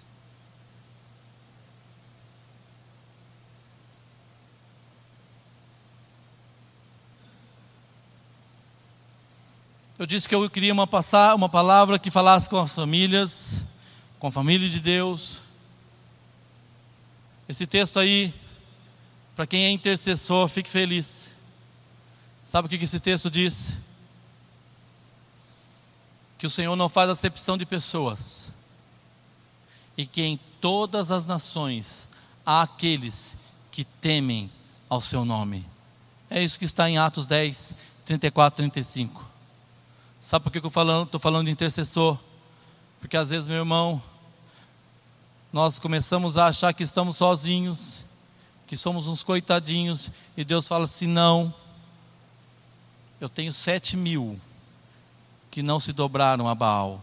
[9.99, 13.62] Eu disse que eu queria uma, passar, uma palavra que falasse com as famílias,
[14.23, 15.47] com a família de Deus.
[17.49, 18.33] Esse texto aí,
[19.35, 21.33] para quem é intercessor, fique feliz.
[22.45, 23.79] Sabe o que esse texto diz?
[26.39, 28.53] que o Senhor não faz acepção de pessoas
[29.97, 32.09] e que em todas as nações
[32.47, 33.37] há aqueles
[33.73, 34.49] que temem
[34.89, 35.66] ao seu nome.
[36.31, 39.29] É isso que está em Atos 10, 34, 35.
[40.20, 42.16] Sabe por que eu estou falando, falando de intercessor?
[43.01, 44.03] Porque às vezes, meu irmão,
[45.53, 48.07] nós começamos a achar que estamos sozinhos,
[48.67, 51.53] que somos uns coitadinhos, e Deus fala assim: não,
[53.21, 54.41] eu tenho sete mil
[55.51, 57.03] que não se dobraram a Baal.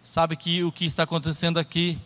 [0.00, 1.98] Sabe que o que está acontecendo aqui,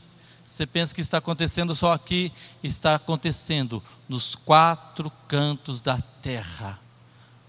[0.42, 2.32] você pensa que está acontecendo só aqui,
[2.62, 6.85] está acontecendo nos quatro cantos da terra.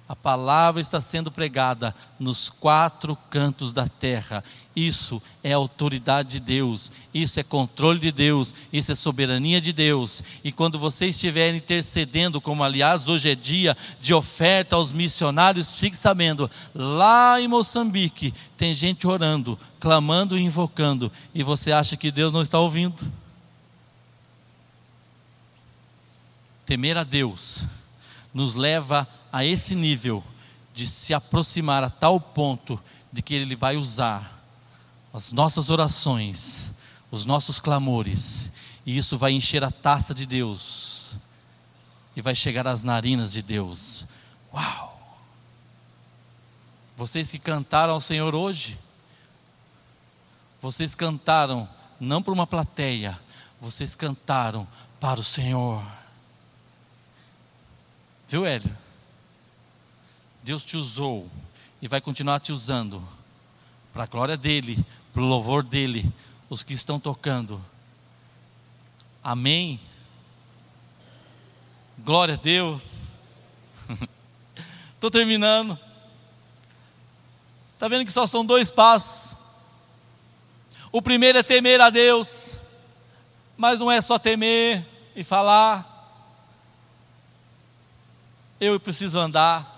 [0.10, 4.41] A palavra está sendo pregada nos quatro cantos da terra.
[4.74, 10.24] Isso é autoridade de Deus, isso é controle de Deus, isso é soberania de Deus.
[10.43, 15.97] E quando você estiver intercedendo, como aliás hoje é dia de oferta aos missionários, fique
[15.97, 22.32] sabendo, lá em Moçambique tem gente orando, clamando e invocando, e você acha que Deus
[22.32, 23.03] não está ouvindo?
[26.66, 27.66] Temer a Deus
[28.34, 30.23] nos leva a esse nível
[30.73, 34.38] de se aproximar a tal ponto de que Ele vai usar
[35.13, 36.73] as nossas orações,
[37.09, 38.51] os nossos clamores,
[38.86, 41.15] e isso vai encher a taça de Deus
[42.15, 44.05] e vai chegar às narinas de Deus.
[44.53, 44.97] Uau!
[46.95, 48.78] Vocês que cantaram ao Senhor hoje,
[50.61, 51.67] vocês cantaram
[51.99, 53.19] não para uma plateia,
[53.59, 54.67] vocês cantaram
[54.99, 55.84] para o Senhor.
[58.28, 58.86] Viu, Hélio?
[60.48, 61.30] Deus te usou
[61.82, 63.06] e vai continuar te usando
[63.91, 64.82] para a glória dele,
[65.12, 66.10] para o louvor dele,
[66.50, 67.62] os que estão tocando.
[69.22, 69.78] Amém.
[71.98, 73.08] Glória a Deus.
[74.95, 75.78] Estou terminando.
[77.74, 79.36] Está vendo que só são dois passos.
[80.93, 82.56] O primeiro é temer a Deus,
[83.58, 85.86] mas não é só temer e falar.
[88.62, 89.76] Eu preciso andar.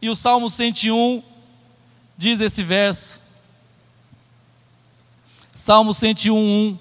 [0.00, 1.22] E o Salmo 101
[2.16, 3.20] diz esse verso.
[5.52, 6.78] Salmo 101, 1.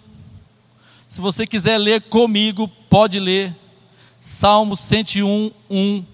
[1.07, 3.55] Se você quiser ler comigo, pode ler.
[4.19, 6.05] Salmo 101, 1.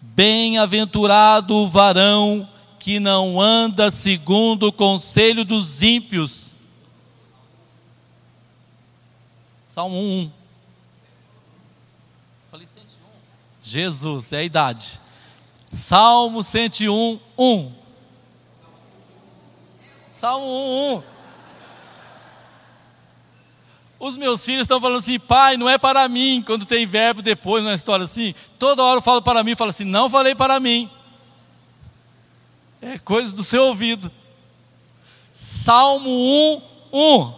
[0.00, 6.54] Bem-aventurado o varão que não anda segundo o conselho dos ímpios.
[9.70, 10.30] Salmo 1, 1.
[12.50, 12.82] Falei 101.
[13.62, 15.00] Jesus, é a idade.
[15.70, 17.72] Salmo 101, 1.
[20.12, 21.02] Salmo 1, 1.
[24.00, 27.62] Os meus filhos estão falando assim, pai, não é para mim, quando tem verbo depois
[27.62, 30.90] na história assim, toda hora eu falo para mim, falo assim, não falei para mim.
[32.80, 34.10] É coisa do seu ouvido.
[35.32, 36.62] Salmo 1,
[36.92, 37.34] 1.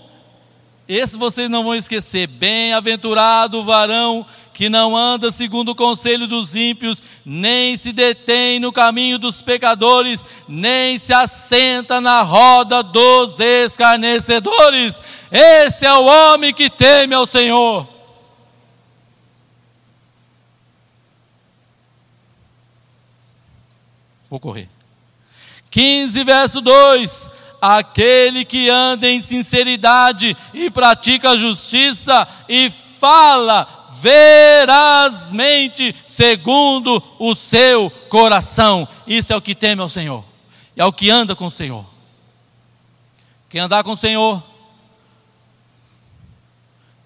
[0.89, 2.26] Esse vocês não vão esquecer.
[2.26, 8.72] Bem-aventurado o varão que não anda segundo o conselho dos ímpios, nem se detém no
[8.72, 15.00] caminho dos pecadores, nem se assenta na roda dos escarnecedores.
[15.30, 17.88] Esse é o homem que teme ao Senhor.
[24.28, 24.68] Vou correr.
[25.70, 27.30] 15, verso 2:
[27.61, 37.88] Aquele que anda em sinceridade e pratica a justiça e fala verazmente, segundo o seu
[38.09, 38.86] coração.
[39.07, 40.24] Isso é o que teme ao Senhor,
[40.76, 41.86] é o que anda com o Senhor.
[43.48, 44.42] Quem andar com o Senhor,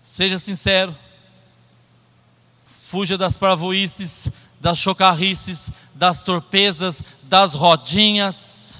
[0.03, 0.97] seja sincero,
[2.67, 8.79] fuja das parvoices, das chocarrices, das torpezas, das rodinhas.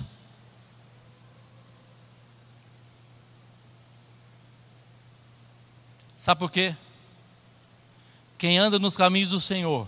[6.15, 6.75] Sabe por quê?
[8.39, 9.87] Quem anda nos caminhos do Senhor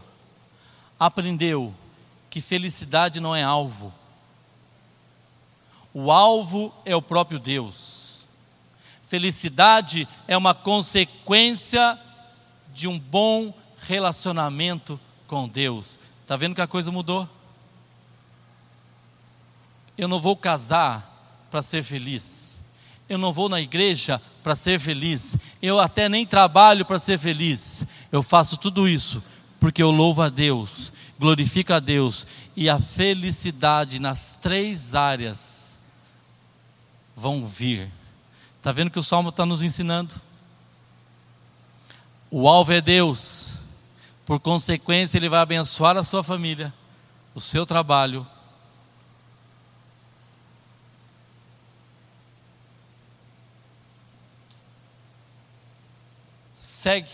[0.99, 1.75] aprendeu
[2.31, 3.93] que felicidade não é alvo.
[5.93, 8.27] O alvo é o próprio Deus.
[9.03, 11.99] Felicidade é uma consequência
[12.75, 15.99] de um bom relacionamento com Deus.
[16.23, 17.29] Está vendo que a coisa mudou?
[19.97, 22.61] Eu não vou casar para ser feliz.
[23.09, 25.37] Eu não vou na igreja para ser feliz.
[25.61, 27.87] Eu até nem trabalho para ser feliz.
[28.11, 29.23] Eu faço tudo isso
[29.61, 32.27] porque eu louvo a Deus, glorifico a Deus
[32.57, 35.79] e a felicidade nas três áreas
[37.15, 37.91] vão vir.
[38.57, 40.15] Está vendo que o Salmo está nos ensinando?
[42.31, 43.53] O alvo é Deus,
[44.25, 46.73] por consequência, Ele vai abençoar a sua família,
[47.35, 48.27] o seu trabalho
[56.89, 57.09] segue.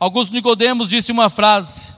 [0.00, 1.92] Augusto Nicodemos disse uma frase: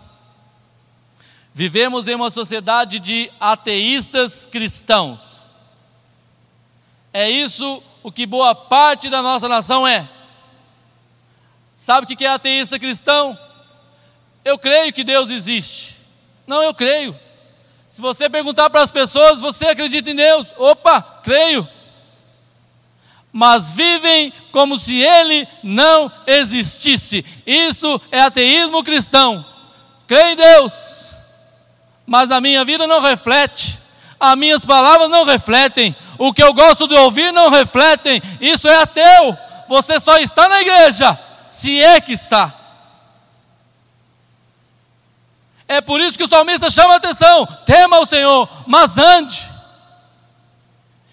[1.54, 5.18] Vivemos em uma sociedade de ateístas cristãos.
[7.14, 10.06] É isso o que boa parte da nossa nação é.
[11.74, 13.38] Sabe o que é ateísta cristão?
[14.44, 15.96] Eu creio que Deus existe.
[16.46, 17.18] Não, eu creio.
[17.90, 20.46] Se você perguntar para as pessoas, você acredita em Deus?
[20.58, 21.66] Opa, creio.
[23.32, 27.24] Mas vivem como se ele não existisse.
[27.46, 29.44] Isso é ateísmo cristão.
[30.06, 30.72] Creio em Deus,
[32.06, 33.78] mas a minha vida não reflete,
[34.20, 38.22] as minhas palavras não refletem, o que eu gosto de ouvir não refletem.
[38.40, 39.36] Isso é ateu.
[39.68, 41.18] Você só está na igreja,
[41.48, 42.54] se é que está.
[45.66, 49.48] É por isso que o salmista chama a atenção: tema o Senhor, mas ande.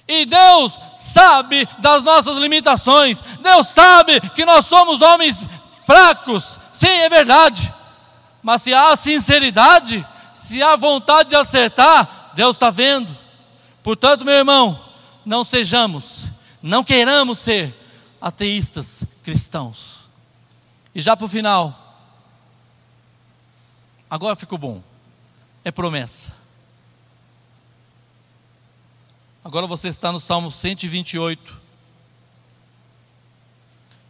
[0.08, 5.44] E Deus sabe das nossas limitações, Deus sabe que nós somos homens
[5.86, 7.74] fracos, sim, é verdade,
[8.44, 13.16] mas se há sinceridade, se há vontade de acertar, Deus está vendo.
[13.82, 14.80] Portanto, meu irmão,
[15.26, 16.26] não sejamos,
[16.62, 17.76] não queiramos ser
[18.22, 20.00] ateístas cristãos.
[20.94, 21.90] E já para o final,
[24.10, 24.82] Agora ficou bom.
[25.64, 26.34] É promessa.
[29.44, 31.62] Agora você está no Salmo 128.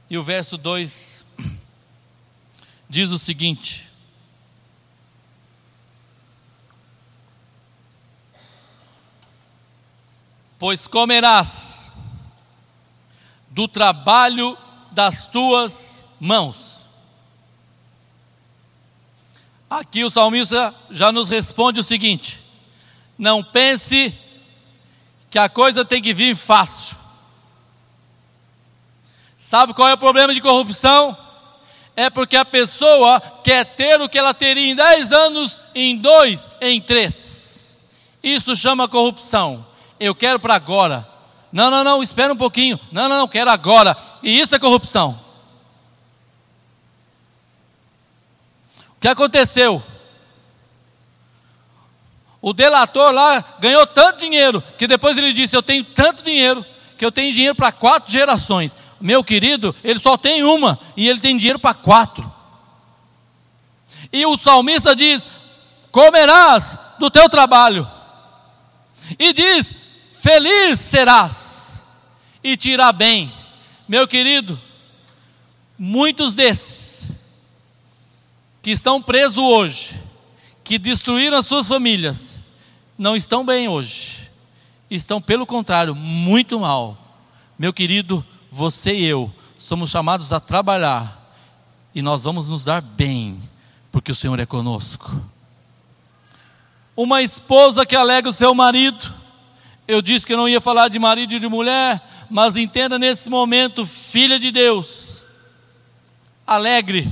[0.10, 1.26] E o verso 2
[2.90, 3.88] diz o seguinte:
[10.58, 11.92] Pois comerás
[13.52, 14.58] do trabalho
[14.92, 16.80] das tuas mãos.
[19.70, 22.44] Aqui o salmista já nos responde o seguinte:
[23.18, 24.18] não pense
[25.30, 26.98] que a coisa tem que vir fácil.
[29.38, 31.18] Sabe qual é o problema de corrupção?
[31.96, 36.48] É porque a pessoa quer ter o que ela teria em 10 anos, em dois,
[36.62, 37.80] em três.
[38.24, 39.66] Isso chama corrupção.
[40.00, 41.08] Eu quero para agora.
[41.52, 42.80] Não, não, não, espera um pouquinho.
[42.92, 43.98] Não, não, não, quero agora.
[44.22, 45.20] E isso é corrupção.
[48.98, 49.82] O que aconteceu?
[52.42, 56.66] O delator lá ganhou tanto dinheiro que depois ele disse: Eu tenho tanto dinheiro
[56.98, 58.76] que eu tenho dinheiro para quatro gerações.
[59.00, 62.32] Meu querido, ele só tem uma e ele tem dinheiro para quatro.
[64.12, 65.28] E o salmista diz:
[65.92, 67.90] Comerás do teu trabalho.
[69.18, 69.74] E diz:
[70.10, 71.82] Feliz serás
[72.44, 73.32] e te irá bem.
[73.88, 74.60] Meu querido,
[75.78, 77.08] muitos desses
[78.62, 79.96] que estão presos hoje,
[80.70, 82.43] que destruíram as suas famílias,
[82.95, 84.30] não estão bem hoje.
[84.88, 86.95] Estão, pelo contrário, muito mal.
[87.57, 91.34] Meu querido, você e eu somos chamados a trabalhar
[91.95, 93.39] e nós vamos nos dar bem,
[93.91, 95.20] porque o Senhor é conosco.
[96.95, 99.11] Uma esposa que alega o seu marido,
[99.88, 101.99] eu disse que não ia falar de marido e de mulher,
[102.30, 105.24] mas entenda nesse momento, filha de Deus,
[106.45, 107.11] alegre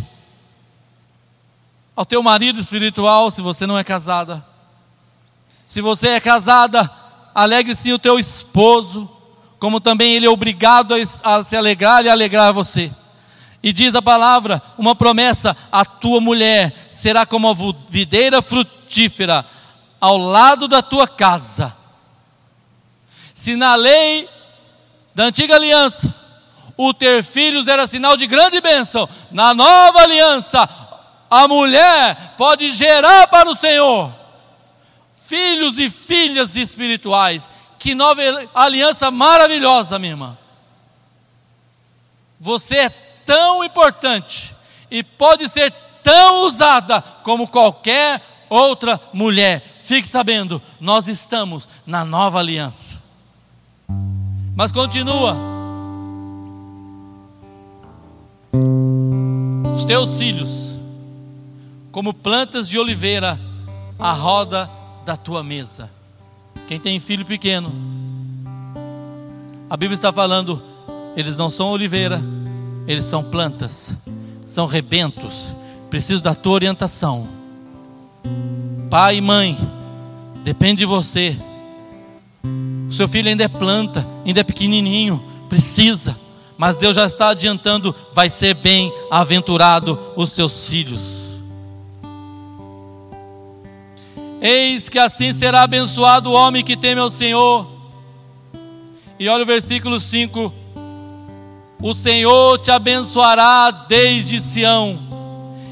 [1.98, 4.46] ao teu marido espiritual, se você não é casada.
[5.66, 6.88] Se você é casada,
[7.34, 9.10] alegre sim o teu esposo,
[9.58, 12.92] como também ele é obrigado a, a se alegrar e alegrar você.
[13.64, 17.56] E diz a palavra, uma promessa: a tua mulher será como a
[17.90, 19.44] videira frutífera
[20.00, 21.76] ao lado da tua casa.
[23.34, 24.30] Se na lei
[25.16, 26.14] da antiga aliança
[26.78, 30.87] o ter filhos era sinal de grande bênção, na nova aliança
[31.30, 34.12] a mulher pode gerar para o Senhor
[35.28, 37.52] filhos e filhas espirituais.
[37.78, 38.22] Que nova
[38.56, 40.38] aliança maravilhosa, minha irmã.
[42.40, 44.56] Você é tão importante
[44.90, 45.72] e pode ser
[46.02, 49.62] tão usada como qualquer outra mulher.
[49.80, 53.02] Fique sabendo, nós estamos na nova aliança.
[54.56, 55.36] Mas continua.
[59.76, 60.67] Os teus filhos
[61.98, 63.42] como plantas de oliveira
[63.98, 64.70] à roda
[65.04, 65.90] da tua mesa.
[66.68, 67.74] Quem tem filho pequeno,
[69.68, 70.62] a Bíblia está falando,
[71.16, 72.22] eles não são oliveira,
[72.86, 73.98] eles são plantas,
[74.46, 75.56] são rebentos,
[75.90, 77.28] preciso da tua orientação.
[78.92, 79.58] Pai e mãe,
[80.44, 81.36] depende de você.
[82.88, 85.20] O seu filho ainda é planta, ainda é pequenininho,
[85.50, 86.16] precisa,
[86.60, 91.17] mas Deus já está adiantando, vai ser bem aventurado os seus filhos.
[94.42, 97.68] Eis que assim será abençoado o homem que teme ao Senhor.
[99.20, 100.54] E olha o versículo 5.
[101.82, 104.98] O Senhor te abençoará desde Sião,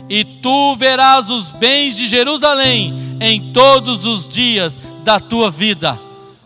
[0.07, 5.99] e tu verás os bens de Jerusalém em todos os dias da tua vida.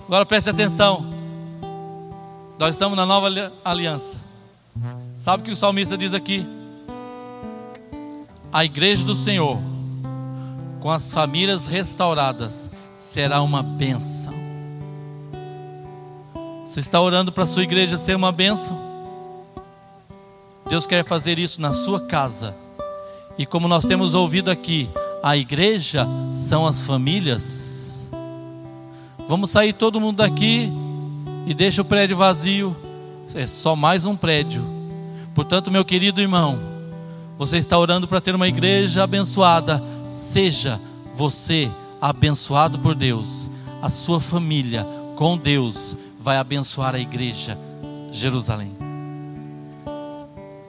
[0.06, 1.06] Agora preste atenção.
[2.58, 3.30] Nós estamos na nova
[3.64, 4.18] aliança.
[5.16, 6.48] Sabe o que o salmista diz aqui?
[8.52, 9.60] A igreja do Senhor,
[10.80, 14.34] com as famílias restauradas, será uma bênção.
[16.66, 18.78] Você está orando para a sua igreja ser uma bênção?
[20.70, 22.56] Deus quer fazer isso na sua casa.
[23.38, 24.90] E como nós temos ouvido aqui,
[25.24, 28.10] a igreja são as famílias.
[29.28, 30.72] Vamos sair todo mundo daqui
[31.48, 32.76] e deixa o prédio vazio.
[33.34, 34.64] É só mais um prédio.
[35.34, 36.60] Portanto, meu querido irmão,
[37.38, 39.82] você está orando para ter uma igreja abençoada.
[40.10, 40.82] Seja
[41.14, 43.48] você abençoado por Deus.
[43.80, 44.86] A sua família
[45.16, 47.58] com Deus vai abençoar a igreja
[48.12, 48.76] Jerusalém.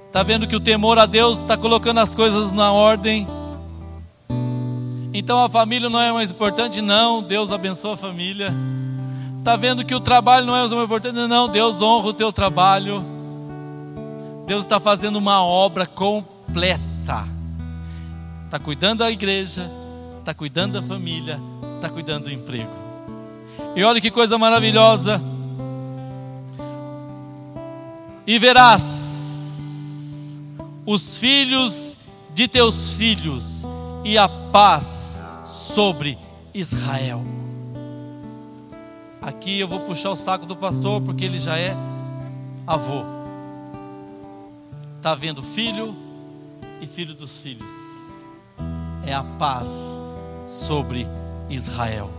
[0.07, 3.26] Está vendo que o temor a Deus está colocando as coisas na ordem?
[5.14, 6.82] Então a família não é mais importante?
[6.82, 8.53] Não, Deus abençoa a família.
[9.38, 11.14] Está vendo que o trabalho não é mais importante?
[11.14, 13.03] Não, Deus honra o teu trabalho.
[14.47, 17.39] Deus está fazendo uma obra completa.
[18.51, 19.70] Está cuidando da igreja,
[20.18, 21.40] está cuidando da família,
[21.76, 22.68] está cuidando do emprego.
[23.76, 25.22] E olha que coisa maravilhosa.
[28.26, 28.82] E verás
[30.84, 31.96] os filhos
[32.34, 33.62] de teus filhos
[34.05, 36.18] e a paz sobre
[36.53, 37.24] Israel.
[39.22, 41.76] Aqui eu vou puxar o saco do pastor porque ele já é
[42.66, 43.05] avô.
[44.96, 45.94] Está vendo filho
[46.80, 47.80] e filho dos filhos.
[49.07, 49.68] É a paz
[50.46, 51.07] sobre
[51.48, 52.11] Israel.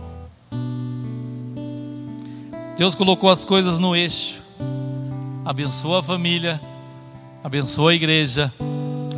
[2.76, 4.42] Deus colocou as coisas no eixo.
[5.44, 6.60] Abençoa a família,
[7.42, 8.52] abençoa a igreja,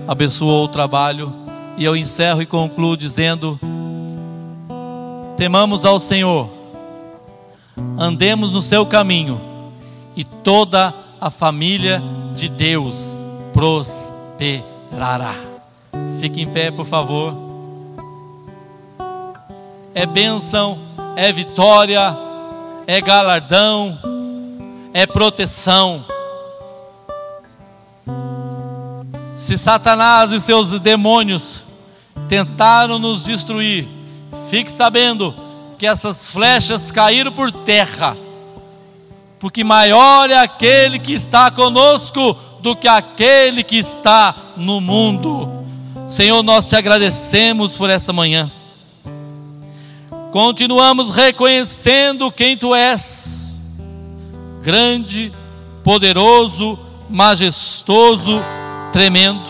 [0.06, 1.32] abençoou o trabalho.
[1.76, 3.58] E eu encerro e concluo dizendo:
[5.36, 6.54] temamos ao Senhor
[7.98, 9.40] andemos no seu caminho
[10.16, 12.02] e toda a família
[12.34, 13.16] de Deus
[13.52, 15.34] prosperará.
[16.20, 17.43] Fique em pé, por favor.
[19.94, 20.78] É bênção,
[21.14, 22.16] é vitória,
[22.86, 23.96] é galardão,
[24.92, 26.04] é proteção.
[29.34, 31.64] Se Satanás e seus demônios
[32.28, 33.88] tentaram nos destruir,
[34.48, 35.34] fique sabendo
[35.78, 38.16] que essas flechas caíram por terra,
[39.38, 45.64] porque maior é aquele que está conosco do que aquele que está no mundo.
[46.06, 48.50] Senhor, nós te agradecemos por essa manhã.
[50.34, 53.56] Continuamos reconhecendo quem tu és,
[54.64, 55.32] grande,
[55.84, 56.76] poderoso,
[57.08, 58.42] majestoso,
[58.92, 59.44] tremendo.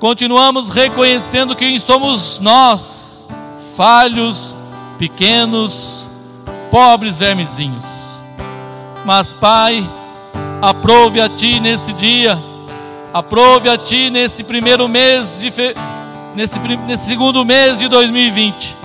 [0.00, 3.28] Continuamos reconhecendo quem somos nós,
[3.76, 4.56] falhos,
[4.96, 6.08] pequenos,
[6.70, 7.84] pobres vermezinhos.
[9.04, 9.86] Mas, Pai,
[10.62, 12.42] aprove a Ti nesse dia,
[13.12, 15.74] aprove a Ti nesse primeiro mês de fe...
[16.34, 18.84] nesse, nesse segundo mês de 2020,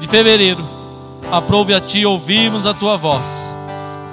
[0.00, 0.68] de fevereiro.
[1.30, 3.24] Aprove a Ti ouvirmos a Tua voz,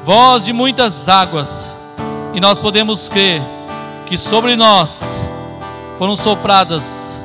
[0.03, 1.75] voz de muitas águas,
[2.34, 3.41] e nós podemos crer
[4.05, 5.21] que sobre nós
[5.97, 7.21] foram sopradas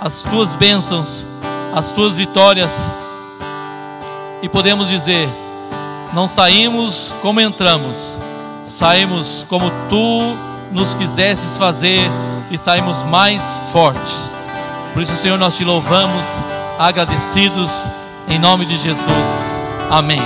[0.00, 1.26] as Tuas bênçãos,
[1.74, 2.72] as Tuas vitórias
[4.42, 5.28] e podemos dizer:
[6.12, 8.18] não saímos como entramos,
[8.64, 10.36] saímos como tu
[10.72, 12.08] nos quisesses fazer
[12.50, 13.42] e saímos mais
[13.72, 14.30] fortes.
[14.92, 16.24] Por isso, Senhor, nós te louvamos,
[16.78, 17.86] agradecidos,
[18.28, 19.60] em nome de Jesus.
[19.90, 20.20] Amém.